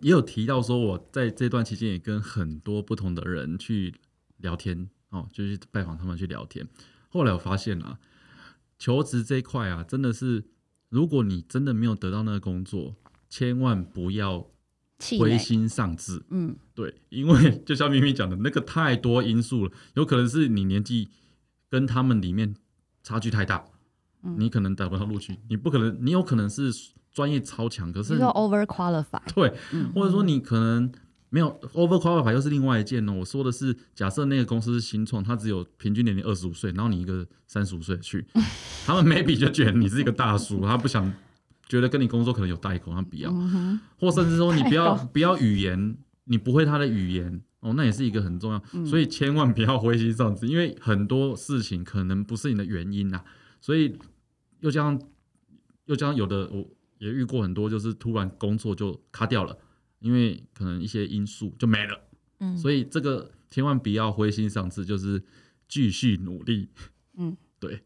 [0.00, 3.94] 有提到说我在这段期间也跟很多不同的人去
[4.38, 6.66] 聊天哦，就是拜访他们去聊天。
[7.08, 7.98] 后来我发现啊，
[8.78, 10.44] 求职这一块啊，真的是
[10.88, 12.94] 如果你真的没有得到那个工作，
[13.28, 14.46] 千万不要，
[15.18, 16.22] 灰心丧志。
[16.30, 21.08] 嗯，对，因为就像咪咪讲的，那个太多因素了，有可能是你年纪
[21.68, 22.54] 跟他们里面
[23.02, 23.64] 差距太大，
[24.22, 24.36] 嗯。
[24.38, 26.70] 你可能得不到录取，你不可能，你有可能是
[27.12, 29.92] 专业超强，可是 over qualify，对，嗯。
[29.94, 30.92] 或者说你可能
[31.30, 33.12] 没有 over qualify 又是另外一件哦。
[33.12, 38.24] 我说的是，假设那个公司是新创，他只有平均年龄二十五岁，然后你一个三十五岁去，
[38.86, 41.12] 他们 maybe 就觉得你是一个大叔，他不想
[41.68, 48.86] 觉得跟你工作可能有代沟，他不要，嗯，或甚至说你不要不要语言，你不会他的语言哦，那也是一个很重要，嗯。
[48.86, 53.22] 所以千万不要灰心丧志，因为很多事情可能不是你的原因呐、
[53.60, 53.98] 所以
[54.60, 55.00] 又加上
[55.86, 56.66] 又加上有的我
[56.98, 59.56] 也遇过很多，就是突然工作就卡掉了，
[60.00, 62.00] 因为可能一些因素就没了，
[62.40, 65.22] 嗯，所以这个千万不要灰心丧志，就是
[65.68, 66.68] 继续努力，
[67.16, 67.82] 嗯， 对。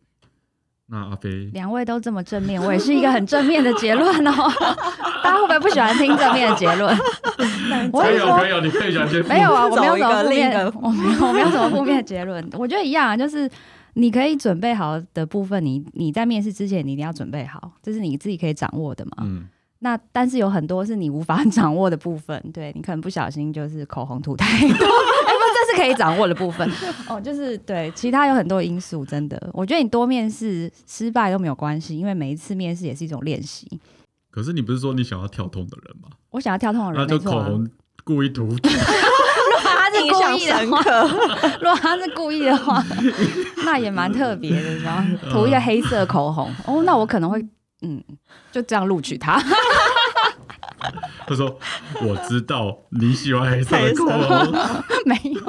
[0.86, 4.32] 那阿飞，两位都这么正面，我也是一个很正面的结论哦。
[5.24, 6.94] 大家会不会不喜欢听正面的结论？
[7.90, 12.46] 我可跟你说以有可以有，你可以讲些没有啊，我没有什么负面，我没有我没有什么负面的结论。
[12.58, 13.48] 我觉得一样啊，就是
[13.94, 19.12] 你可以准备好的部分，你你在面试之前你一定要准备好，这是你自己可以掌握的嘛。
[19.22, 19.48] 嗯，
[19.84, 26.70] 那但是有很多是你无法掌握的部分， 对你可能不小心就是口红涂太多， 哎、不，这是可以掌握的部分
[27.08, 33.68] 哦，就是对，其他有很多因素，真的，我觉得你多面试失败都没有关系，因为每一次面试也是一种练习。
[34.30, 36.08] 可是你不是说你想要跳痛的人吗？
[36.30, 37.34] 我想要跳痛的人，没错啊。
[37.34, 37.70] 就口红
[38.04, 40.80] 故意涂，如果他是故意的话，
[41.60, 42.82] 如果他是故意的话，
[43.64, 45.06] 那也蛮特别的，你知道吗？
[45.30, 47.44] 涂一个黑色口红，哦，那我可能会，
[47.82, 48.02] 嗯，
[48.50, 49.40] 就这样录取他。
[51.26, 51.58] 他说
[52.02, 54.52] 我知道你喜欢黑色的口红。
[55.06, 55.40] 没有，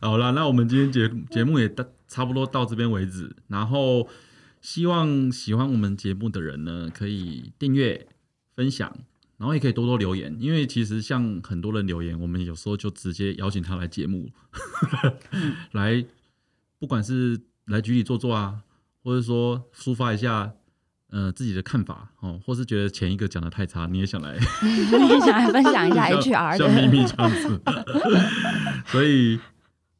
[0.00, 3.34] 好了，那我们今天节节目也到差不多到这边为止。
[3.48, 4.08] 然后
[4.60, 8.06] 希望喜欢我们节目的人呢，可以订阅、
[8.54, 8.96] 分享，
[9.36, 14.30] 然后也可以多多留言，因为其实像很多人留言，我们有时候就直接邀请他来节目，
[15.72, 16.04] 来
[16.78, 18.62] 不管是来局里坐坐啊，
[19.02, 20.52] 或者说抒发一下
[21.10, 26.68] 呃自己的看法哦，或是觉得前一个讲的太差，你也想来 你也想来分享一下 HR 的？
[26.88, 27.60] 咪这样子，
[28.86, 29.38] 所以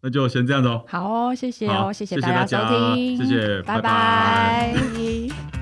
[0.02, 0.84] 那就先这样子哦。
[0.88, 5.57] 好哦，谢谢哦，谢谢谢大家收听，谢谢拜拜拜拜